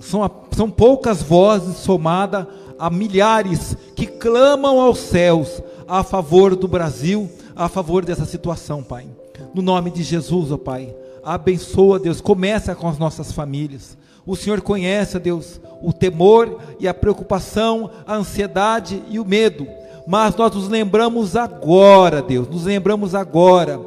[0.00, 2.46] são, são poucas vozes somadas
[2.78, 9.06] a milhares que clamam aos céus a favor do Brasil, a favor dessa situação, Pai.
[9.56, 10.94] No nome de Jesus, ó Pai.
[11.24, 12.20] Abençoa, Deus.
[12.20, 13.96] Começa com as nossas famílias.
[14.26, 19.66] O Senhor conhece, Deus, o temor e a preocupação, a ansiedade e o medo.
[20.06, 23.80] Mas nós nos lembramos agora, Deus, nos lembramos agora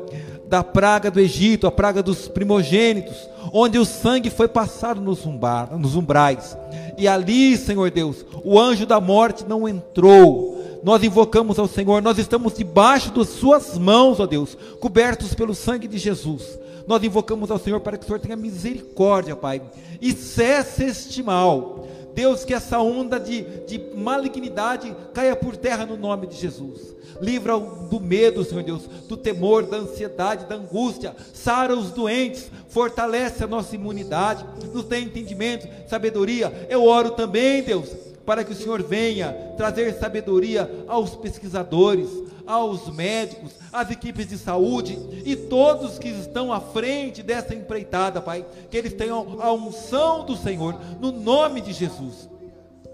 [0.47, 5.78] da praga do Egito, a praga dos primogênitos, onde o sangue foi passado nos, umbar,
[5.78, 6.57] nos umbrais.
[6.97, 12.18] E ali, Senhor Deus, o anjo da morte não entrou nós invocamos ao Senhor, nós
[12.18, 16.60] estamos debaixo das Suas mãos, ó Deus, cobertos pelo sangue de Jesus.
[16.88, 19.62] Nós invocamos ao Senhor para que o Senhor tenha misericórdia, Pai,
[20.02, 21.88] e cesse este mal.
[22.16, 26.96] Deus, que essa onda de, de malignidade caia por terra no nome de Jesus.
[27.22, 31.16] Livra do medo, Senhor Deus, do temor, da ansiedade, da angústia.
[31.34, 36.68] Sara os doentes, fortalece a nossa imunidade, nos dê entendimento, sabedoria.
[36.70, 37.90] Eu oro também, Deus,
[38.30, 42.08] para que o Senhor venha trazer sabedoria aos pesquisadores,
[42.46, 48.46] aos médicos, às equipes de saúde e todos que estão à frente dessa empreitada, Pai,
[48.70, 52.30] que eles tenham a unção do Senhor, no nome de Jesus.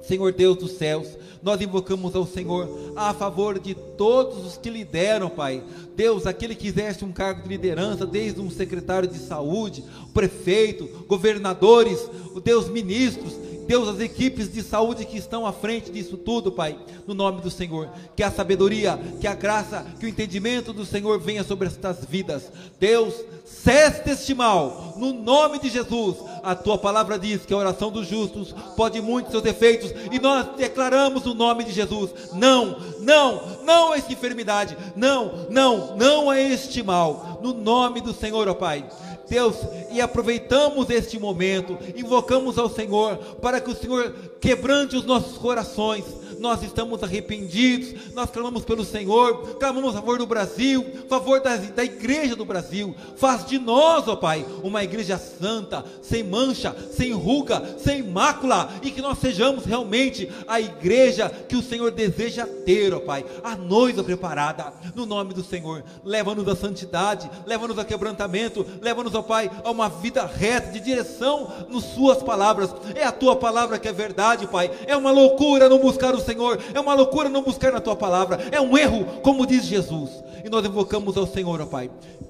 [0.02, 5.30] Senhor Deus dos céus, nós invocamos ao Senhor a favor de todos os que lideram,
[5.30, 5.62] Pai.
[5.98, 9.84] Deus, aquele que exerce um cargo de liderança, desde um secretário de saúde,
[10.14, 12.00] prefeito, governadores,
[12.44, 13.34] Deus ministros,
[13.68, 17.50] Deus, as equipes de saúde que estão à frente disso tudo, Pai, no nome do
[17.50, 22.06] Senhor, que a sabedoria, que a graça, que o entendimento do Senhor venha sobre estas
[22.06, 22.52] vidas.
[22.80, 23.14] Deus,
[23.46, 26.18] cesse este mal, no nome de Jesus.
[26.44, 30.48] A tua palavra diz que a oração dos justos pode muitos seus defeitos, e nós
[30.56, 36.40] declaramos no nome de Jesus: não, não, não a esta enfermidade, não, não, não a
[36.40, 38.86] este mal, no nome do Senhor, ó Pai
[39.28, 39.56] Deus,
[39.92, 46.06] e aproveitamos este momento, invocamos ao Senhor para que o Senhor quebrante os nossos corações.
[46.40, 51.56] Nós estamos arrependidos, nós clamamos pelo Senhor, clamamos a favor do Brasil, a favor da,
[51.56, 52.96] da igreja do Brasil.
[53.16, 58.92] Faz de nós, ó Pai, uma igreja santa, sem mancha, sem ruga, sem mácula, e
[58.92, 64.04] que nós sejamos realmente a igreja que o Senhor deseja ter, ó Pai, a noiva
[64.04, 65.84] preparada, no nome do Senhor.
[66.04, 71.52] Leva-nos à santidade, leva-nos a quebrantamento, leva-nos, ó Pai, a uma vida reta, de direção
[71.70, 72.74] nas Suas palavras.
[72.96, 74.72] É a Tua palavra que é verdade, Pai.
[74.86, 78.40] É uma loucura não buscar o Senhor, é uma loucura não buscar na Tua palavra,
[78.52, 80.24] é um erro, como diz Jesus.
[80.44, 81.90] E nós invocamos ao Senhor, ó Pai.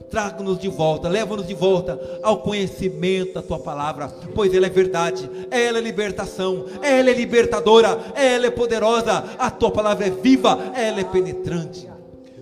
[0.10, 5.30] Traga-nos de volta, leva-nos de volta ao conhecimento da tua palavra, pois ela é verdade,
[5.52, 11.02] ela é libertação, ela é libertadora, ela é poderosa, a tua palavra é viva, ela
[11.02, 11.95] é penetrante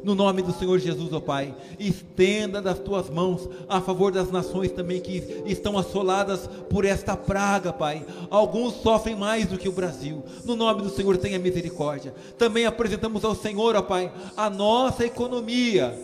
[0.04, 1.56] no nome do Senhor Jesus, ó Pai.
[1.80, 7.72] Estenda das tuas mãos a favor das nações também que estão assoladas por esta praga,
[7.72, 8.06] Pai.
[8.30, 10.24] Alguns sofrem mais do que o Brasil.
[10.46, 12.14] No nome do Senhor, tenha misericórdia.
[12.38, 15.98] Também apresentamos ao Senhor, ó Pai, a nossa economia.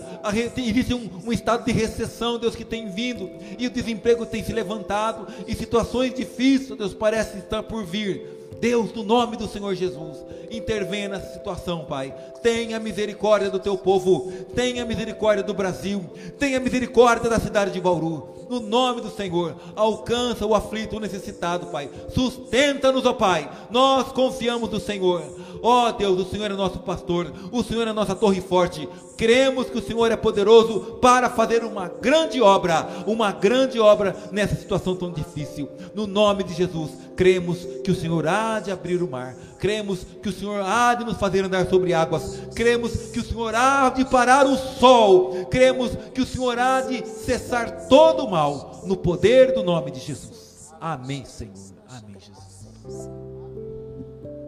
[0.57, 4.53] existe um, um estado de recessão, Deus, que tem vindo, e o desemprego tem se
[4.53, 8.38] levantado, e situações difíceis, Deus, parece estar por vir.
[8.59, 10.17] Deus, no nome do Senhor Jesus,
[10.51, 12.13] intervenha nessa situação, Pai.
[12.41, 16.03] Tenha misericórdia do teu povo, tenha misericórdia do Brasil,
[16.37, 18.35] tenha misericórdia da cidade de Bauru.
[18.49, 21.89] No nome do Senhor, alcança o aflito, o necessitado, Pai.
[22.13, 23.49] Sustenta-nos, ó Pai.
[23.69, 25.23] Nós confiamos no Senhor.
[25.61, 28.87] Ó Deus, o Senhor é nosso pastor, o Senhor é nossa torre forte.
[29.19, 34.55] Cremos que o Senhor é poderoso para fazer uma grande obra, uma grande obra nessa
[34.55, 35.67] situação tão difícil.
[35.93, 40.29] No nome de Jesus, cremos que o Senhor há de abrir o mar, cremos que
[40.29, 44.05] o Senhor há de nos fazer andar sobre águas, cremos que o Senhor há de
[44.05, 49.53] parar o sol, cremos que o Senhor há de cessar todo o mal, no poder
[49.53, 50.71] do nome de Jesus.
[50.79, 51.51] Amém, Senhor.
[51.89, 53.09] Amém, Jesus.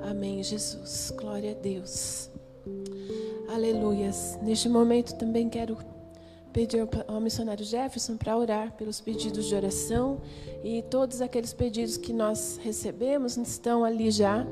[0.01, 1.11] Amém, Jesus.
[1.17, 2.31] Glória a Deus.
[3.53, 4.39] Aleluias.
[4.41, 5.77] Neste momento também quero
[6.53, 10.21] pedir ao missionário Jefferson para orar pelos pedidos de oração
[10.63, 14.47] e todos aqueles pedidos que nós recebemos estão ali já.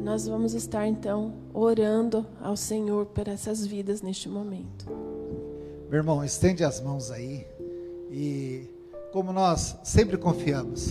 [0.00, 4.86] Nós vamos estar então orando ao Senhor por essas vidas neste momento.
[5.90, 7.44] Meu irmão, estende as mãos aí
[8.08, 8.70] e
[9.12, 10.90] como nós sempre confiamos,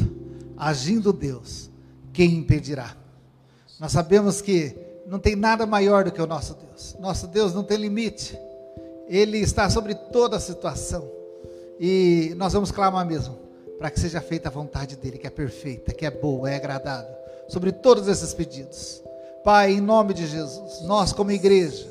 [0.57, 1.69] agindo Deus,
[2.11, 2.97] quem impedirá?
[3.79, 6.95] Nós sabemos que não tem nada maior do que o nosso Deus.
[6.99, 8.37] Nosso Deus não tem limite.
[9.07, 11.09] Ele está sobre toda a situação.
[11.79, 13.37] E nós vamos clamar mesmo
[13.77, 17.13] para que seja feita a vontade dele, que é perfeita, que é boa, é agradável,
[17.49, 19.03] sobre todos esses pedidos.
[19.43, 21.85] Pai, em nome de Jesus, nós como igreja,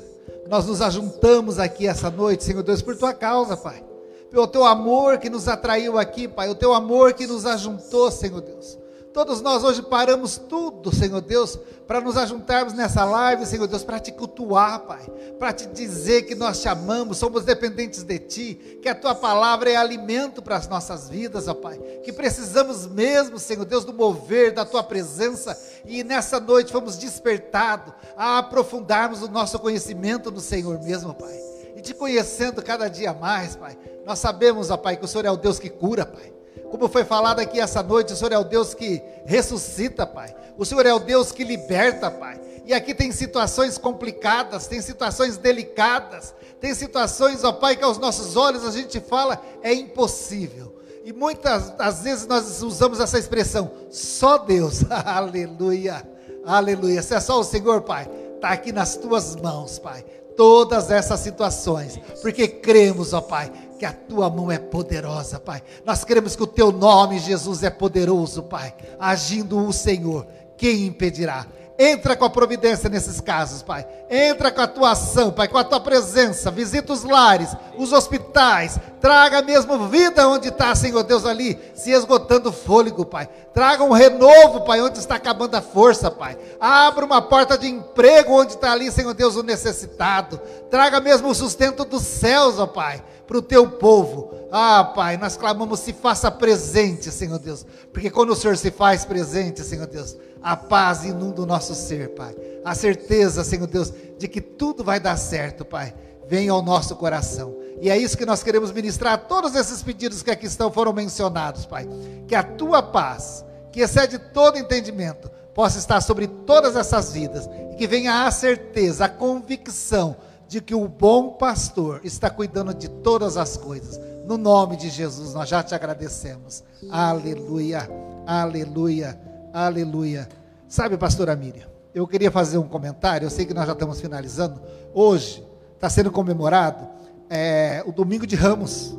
[0.47, 3.83] nós nos ajuntamos aqui essa noite, Senhor Deus, por tua causa, Pai.
[4.31, 8.41] Pelo teu amor que nos atraiu aqui, Pai, o teu amor que nos ajuntou, Senhor
[8.41, 8.79] Deus.
[9.13, 13.99] Todos nós hoje paramos tudo, Senhor Deus, para nos ajuntarmos nessa live, Senhor Deus, para
[13.99, 15.01] te cultuar, Pai,
[15.37, 19.69] para te dizer que nós te amamos, somos dependentes de Ti, que a Tua palavra
[19.69, 24.53] é alimento para as nossas vidas, ó Pai, que precisamos mesmo, Senhor Deus, do mover
[24.53, 30.81] da Tua presença e nessa noite fomos despertados a aprofundarmos o nosso conhecimento no Senhor
[30.81, 31.37] mesmo, Pai,
[31.75, 35.31] e te conhecendo cada dia mais, Pai, nós sabemos, ó Pai, que o Senhor é
[35.31, 36.32] o Deus que cura, Pai.
[36.73, 40.35] Como foi falado aqui essa noite, o Senhor é o Deus que ressuscita, Pai.
[40.57, 42.41] O Senhor é o Deus que liberta, Pai.
[42.65, 48.35] E aqui tem situações complicadas, tem situações delicadas, tem situações, ó Pai, que aos nossos
[48.35, 50.75] olhos a gente fala é impossível.
[51.05, 54.83] E muitas das vezes nós usamos essa expressão, só Deus.
[54.89, 56.01] aleluia.
[56.43, 57.03] Aleluia.
[57.03, 60.03] Se é só o Senhor, Pai, está aqui nas tuas mãos, Pai.
[60.35, 65.61] Todas essas situações, porque cremos, ó Pai, que a tua mão é poderosa, Pai.
[65.85, 68.73] Nós cremos que o teu nome, Jesus, é poderoso, Pai.
[68.99, 70.25] Agindo o Senhor,
[70.57, 71.45] quem impedirá?
[71.77, 73.85] Entra com a providência nesses casos, Pai.
[74.09, 76.51] Entra com a tua ação, Pai, com a tua presença.
[76.51, 78.79] Visita os lares, os hospitais.
[79.01, 83.27] Traga mesmo vida onde está, Senhor Deus, ali, se esgotando fôlego, Pai.
[83.55, 86.37] Traga um renovo, Pai, onde está acabando a força, Pai.
[86.59, 90.39] Abra uma porta de emprego onde está ali, Senhor Deus, o necessitado.
[90.69, 94.31] Traga mesmo o sustento dos céus, ó Pai para o teu povo.
[94.51, 99.03] Ah, Pai, nós clamamos, se faça presente, Senhor Deus, porque quando o Senhor se faz
[99.03, 102.35] presente, Senhor Deus, a paz inunda o nosso ser, Pai.
[102.63, 105.93] A certeza, Senhor Deus, de que tudo vai dar certo, Pai.
[106.27, 107.55] Venha ao nosso coração.
[107.81, 109.27] E é isso que nós queremos ministrar.
[109.27, 111.87] Todos esses pedidos que aqui estão foram mencionados, Pai.
[112.27, 117.49] Que a tua paz, que excede todo entendimento, possa estar sobre todas essas vidas.
[117.71, 120.15] E que venha a certeza, a convicção
[120.47, 123.99] de que o bom pastor está cuidando de todas as coisas.
[124.25, 126.63] No nome de Jesus, nós já te agradecemos.
[126.89, 127.89] Aleluia,
[128.25, 129.19] aleluia,
[129.53, 130.29] aleluia.
[130.67, 133.25] Sabe, pastora Miriam, eu queria fazer um comentário.
[133.25, 134.61] Eu sei que nós já estamos finalizando.
[134.93, 135.43] Hoje
[135.75, 136.87] está sendo comemorado
[137.29, 138.95] é, o Domingo de Ramos.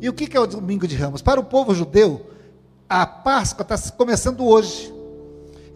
[0.00, 1.22] E o que, que é o Domingo de Ramos?
[1.22, 2.30] Para o povo judeu,
[2.88, 4.93] a Páscoa está começando hoje.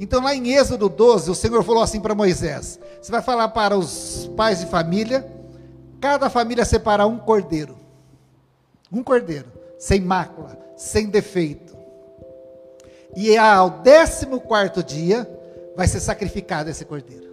[0.01, 3.77] Então, lá em Êxodo 12, o Senhor falou assim para Moisés: Você vai falar para
[3.77, 5.27] os pais de família,
[6.01, 7.77] cada família separar um cordeiro.
[8.93, 9.47] Um cordeiro,
[9.79, 11.77] sem mácula, sem defeito.
[13.17, 15.29] E ao décimo quarto dia,
[15.77, 17.29] vai ser sacrificado esse cordeiro.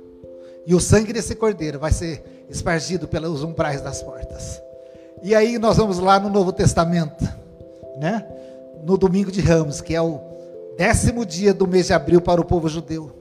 [0.65, 4.61] E o sangue desse cordeiro vai ser espargido pelos umbrais das portas.
[5.21, 7.23] E aí nós vamos lá no Novo Testamento,
[7.97, 8.25] né?
[8.83, 10.19] No domingo de Ramos, que é o
[10.77, 13.11] décimo dia do mês de abril para o povo judeu.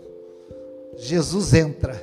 [0.97, 2.01] Jesus entra,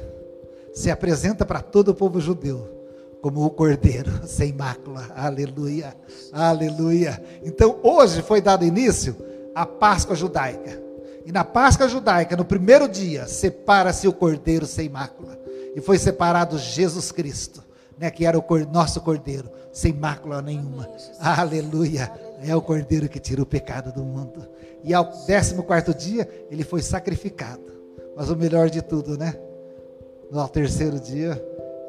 [0.73, 2.81] se apresenta para todo o povo judeu
[3.21, 5.07] como o cordeiro sem mácula.
[5.15, 5.95] Aleluia,
[6.33, 7.21] aleluia.
[7.43, 9.15] Então hoje foi dado início
[9.53, 10.81] à Páscoa judaica.
[11.25, 15.39] E na Páscoa judaica, no primeiro dia, separa-se o cordeiro sem mácula.
[15.75, 17.63] E foi separado Jesus Cristo,
[17.97, 20.89] né, que era o nosso cordeiro, sem mácula nenhuma.
[21.19, 22.11] Aleluia.
[22.43, 24.47] É o cordeiro que tira o pecado do mundo.
[24.83, 27.61] E ao 14 dia, ele foi sacrificado.
[28.15, 29.35] Mas o melhor de tudo, né?
[30.29, 31.41] No terceiro dia,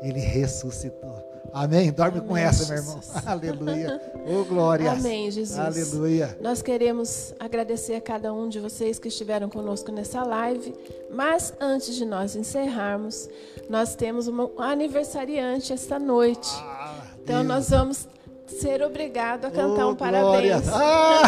[0.02, 1.32] ele ressuscitou.
[1.52, 1.92] Amém?
[1.92, 3.00] Dorme Amém, com essa, meu irmão.
[3.26, 4.00] Aleluia.
[4.26, 4.90] Oh, glória.
[4.90, 5.58] Amém, Jesus.
[5.58, 6.36] Aleluia.
[6.40, 10.74] Nós queremos agradecer a cada um de vocês que estiveram conosco nessa live.
[11.10, 13.28] Mas antes de nós encerrarmos,
[13.68, 16.50] nós temos um aniversariante esta noite.
[16.54, 17.48] Ah, então Deus.
[17.48, 18.08] nós vamos
[18.46, 20.68] ser obrigado a cantar oh, um parabéns.
[20.68, 21.22] Ah.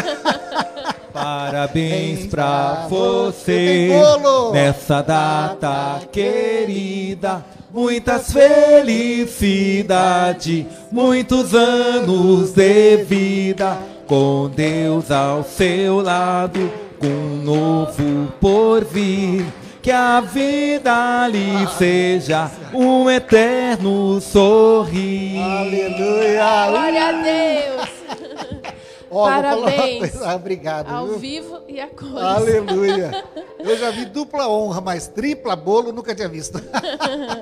[1.15, 3.89] parabéns para você
[4.53, 7.43] nessa data querida
[7.75, 9.35] muitas felicidade,
[10.89, 19.45] muitos anos de vida, com Deus ao seu lado, com um novo porvir.
[19.81, 25.37] Que a vida lhe seja um eterno sorrir.
[25.37, 26.69] Aleluia!
[26.69, 27.94] Glória a Deus!
[29.15, 30.13] Ó, Parabéns.
[30.35, 30.89] Obrigado.
[30.89, 31.19] Ao viu?
[31.19, 32.17] vivo e a cores.
[32.17, 33.23] Aleluia.
[33.59, 36.57] Eu já vi dupla honra, mas tripla bolo nunca tinha visto.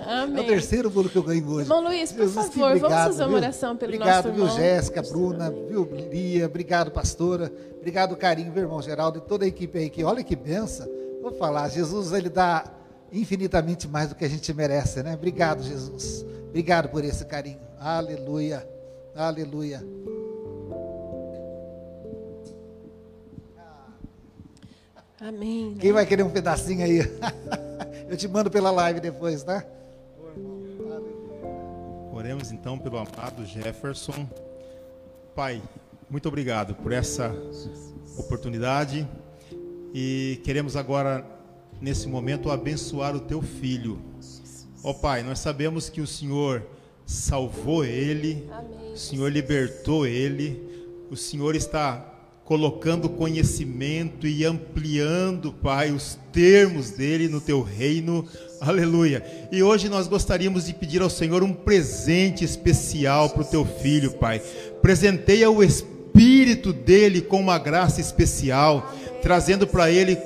[0.08, 0.38] Amém.
[0.38, 1.62] É o terceiro bolo que eu ganhei hoje.
[1.62, 4.46] Irmão Luiz, por Jesus, favor, obrigado, vamos fazer uma oração pelo obrigado, nosso irmão.
[4.46, 7.52] Obrigado, viu, Jéssica, Bruna, viu, Lia, obrigado, pastora.
[7.78, 10.88] Obrigado, carinho, meu irmão Geraldo e toda a equipe aí que, olha que benção.
[11.22, 12.64] Vou falar, Jesus, ele dá
[13.12, 15.16] infinitamente mais do que a gente merece, né?
[15.16, 16.26] Obrigado, Jesus.
[16.50, 17.60] Obrigado por esse carinho.
[17.80, 18.68] Aleluia.
[19.16, 19.84] Aleluia.
[25.24, 25.74] Amém.
[25.80, 27.00] Quem vai querer um pedacinho aí?
[28.12, 29.66] Eu te mando pela live depois, tá?
[32.12, 34.28] Oremos então pelo amado Jefferson.
[35.34, 35.64] Pai,
[36.10, 37.34] muito obrigado por essa
[38.18, 39.08] oportunidade
[39.94, 41.26] e queremos agora,
[41.80, 44.02] nesse momento, abençoar o teu filho.
[44.84, 46.68] Ó oh, Pai, nós sabemos que o Senhor
[47.06, 48.46] salvou ele,
[48.94, 50.62] o Senhor libertou ele,
[51.10, 52.13] o Senhor está
[52.46, 58.26] colocando conhecimento e ampliando, Pai, os termos dele no teu reino.
[58.60, 59.24] Aleluia.
[59.52, 64.12] E hoje nós gostaríamos de pedir ao Senhor um presente especial para o teu filho,
[64.14, 64.42] Pai.
[64.82, 70.18] Presenteia o espírito dele com uma graça especial, trazendo para ele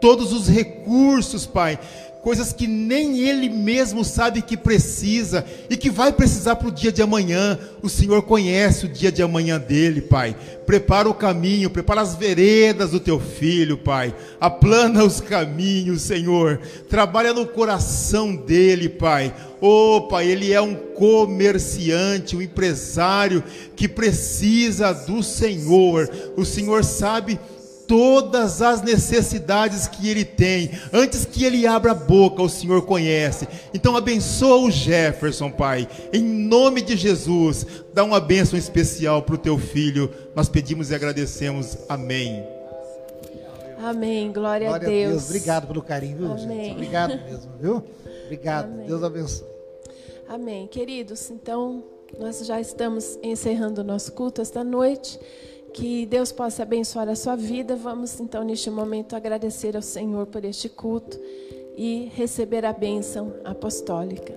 [0.00, 1.78] todos os recursos, Pai,
[2.24, 6.90] coisas que nem ele mesmo sabe que precisa e que vai precisar para o dia
[6.90, 7.58] de amanhã.
[7.82, 10.34] O Senhor conhece o dia de amanhã dele, Pai.
[10.64, 14.14] Prepara o caminho, prepara as veredas do teu filho, Pai.
[14.40, 16.62] Aplana os caminhos, Senhor.
[16.88, 19.34] Trabalha no coração dele, Pai.
[19.60, 23.44] Oh, Pai, ele é um comerciante, um empresário
[23.76, 26.08] que precisa do Senhor.
[26.38, 27.38] O Senhor sabe
[27.86, 30.70] todas as necessidades que ele tem.
[30.92, 33.46] Antes que ele abra a boca, o Senhor conhece.
[33.72, 35.88] Então abençoa o Jefferson, Pai.
[36.12, 40.10] Em nome de Jesus, dá uma bênção especial para o teu filho.
[40.34, 41.78] Nós pedimos e agradecemos.
[41.88, 42.44] Amém.
[43.78, 44.32] Amém.
[44.32, 45.08] Glória, Glória a, Deus.
[45.08, 45.24] a Deus.
[45.26, 46.64] Obrigado pelo carinho, viu, Amém.
[46.64, 46.72] gente?
[46.72, 47.82] Obrigado mesmo, viu?
[48.24, 48.64] Obrigado.
[48.72, 48.86] Amém.
[48.86, 49.46] Deus abençoe.
[50.26, 50.66] Amém.
[50.66, 51.84] Queridos, então
[52.18, 55.18] nós já estamos encerrando o nosso culto esta noite.
[55.74, 57.74] Que Deus possa abençoar a sua vida.
[57.74, 61.20] Vamos então, neste momento, agradecer ao Senhor por este culto
[61.76, 64.32] e receber a bênção apostólica.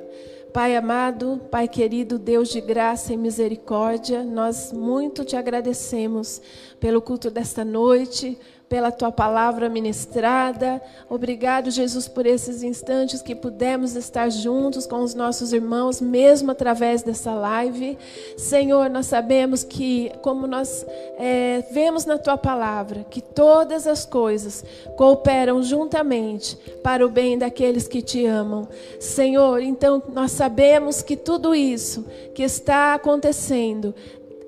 [0.51, 6.41] Pai amado, Pai querido, Deus de graça e misericórdia, nós muito te agradecemos
[6.79, 8.35] pelo culto desta noite,
[8.69, 10.81] pela tua palavra ministrada.
[11.09, 17.01] Obrigado, Jesus, por esses instantes que pudemos estar juntos com os nossos irmãos, mesmo através
[17.01, 17.97] dessa live.
[18.37, 20.85] Senhor, nós sabemos que, como nós
[21.17, 24.65] é, vemos na tua palavra, que todas as coisas
[24.97, 28.67] cooperam juntamente para o bem daqueles que te amam.
[28.99, 32.05] Senhor, então nós sabemos que tudo isso
[32.35, 33.95] que está acontecendo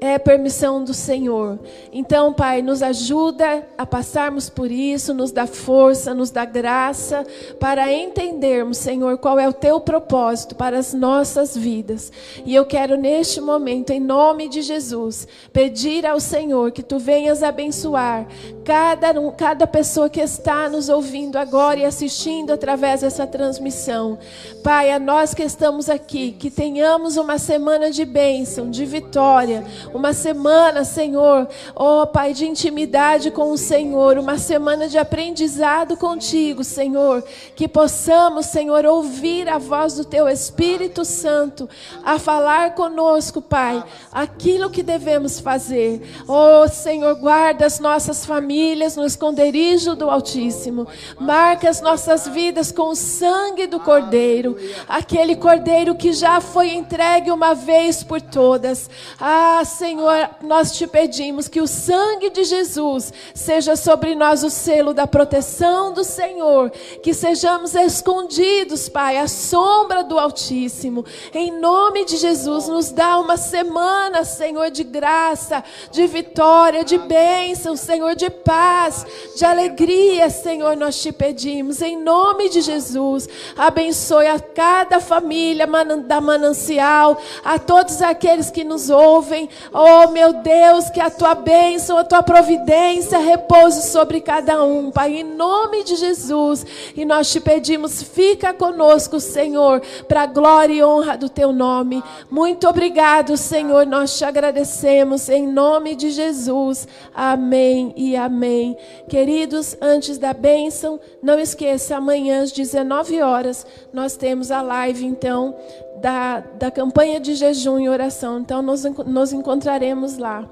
[0.02, 1.60] é permissão do Senhor.
[1.92, 7.26] Então, Pai, nos ajuda a passarmos por isso, nos dá força, nos dá graça
[7.60, 12.12] para entendermos, Senhor, qual é o teu propósito para as nossas vidas.
[12.46, 17.44] E eu quero neste momento, em nome de Jesus, pedir ao Senhor que tu venhas
[17.44, 18.26] abençoar
[18.64, 24.18] cada, cada pessoa que está nos ouvindo agora e assistindo através dessa transmissão.
[24.64, 30.14] Pai, a nós que estamos aqui, que tenhamos uma semana de bênção, de vitória uma
[30.14, 36.64] semana, Senhor, ó oh, Pai, de intimidade com o Senhor, uma semana de aprendizado contigo,
[36.64, 37.24] Senhor,
[37.56, 41.70] que possamos, Senhor, ouvir a voz do Teu Espírito Santo
[42.04, 46.02] a falar conosco, Pai, aquilo que devemos fazer.
[46.28, 50.88] Oh, Senhor, guarda as nossas famílias no esconderijo do Altíssimo,
[51.20, 54.56] marca as nossas vidas com o sangue do Cordeiro,
[54.88, 58.90] aquele Cordeiro que já foi entregue uma vez por todas.
[59.20, 64.94] Ah, Senhor, nós te pedimos que o sangue de Jesus seja sobre nós o selo
[64.94, 66.70] da proteção do Senhor,
[67.02, 71.06] que sejamos escondidos, Pai, à sombra do Altíssimo.
[71.34, 75.64] Em nome de Jesus, nos dá uma semana, Senhor, de graça,
[75.94, 79.06] de vitória, de bênção, Senhor, de paz,
[79.38, 81.82] de alegria, Senhor, nós te pedimos.
[81.82, 85.66] Em nome de Jesus, abençoe a cada família
[86.06, 91.98] da manancial, a todos aqueles que nos ouvem, Oh, meu Deus, que a tua bênção,
[91.98, 96.66] a tua providência repouse sobre cada um, Pai, em nome de Jesus.
[96.96, 102.04] E nós te pedimos, fica conosco, Senhor, para a glória e honra do teu nome.
[102.32, 106.88] Muito obrigado, Senhor, nós te agradecemos em nome de Jesus.
[107.14, 108.76] Amém e amém.
[109.08, 115.56] Queridos, antes da bênção, não esqueça, amanhã às 19 horas, nós temos a live, então,
[116.02, 118.40] da, da campanha de jejum e oração.
[118.40, 120.50] Então, nos, nos encontraremos lá.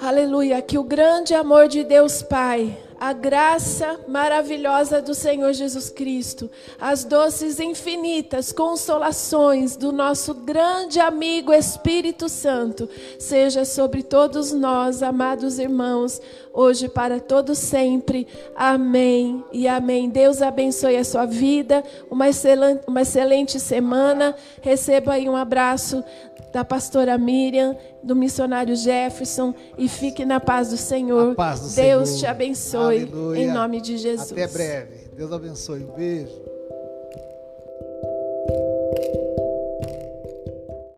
[0.00, 0.60] Aleluia.
[0.60, 7.04] Que o grande amor de Deus Pai a graça maravilhosa do Senhor Jesus Cristo, as
[7.04, 16.20] doces infinitas consolações do nosso grande amigo Espírito Santo, seja sobre todos nós, amados irmãos,
[16.56, 18.26] hoje para todo sempre.
[18.56, 20.08] Amém e amém.
[20.08, 21.84] Deus abençoe a sua vida.
[22.10, 24.34] Uma excelente, uma excelente semana.
[24.62, 26.02] Receba aí um abraço
[26.52, 31.34] da pastora Miriam, do missionário Jefferson e fique na paz do Senhor.
[31.34, 32.20] Paz do Deus Senhor.
[32.20, 33.42] te abençoe Aleluia.
[33.42, 34.32] em nome de Jesus.
[34.32, 35.10] Até breve.
[35.14, 35.84] Deus abençoe.
[35.84, 36.46] Um beijo.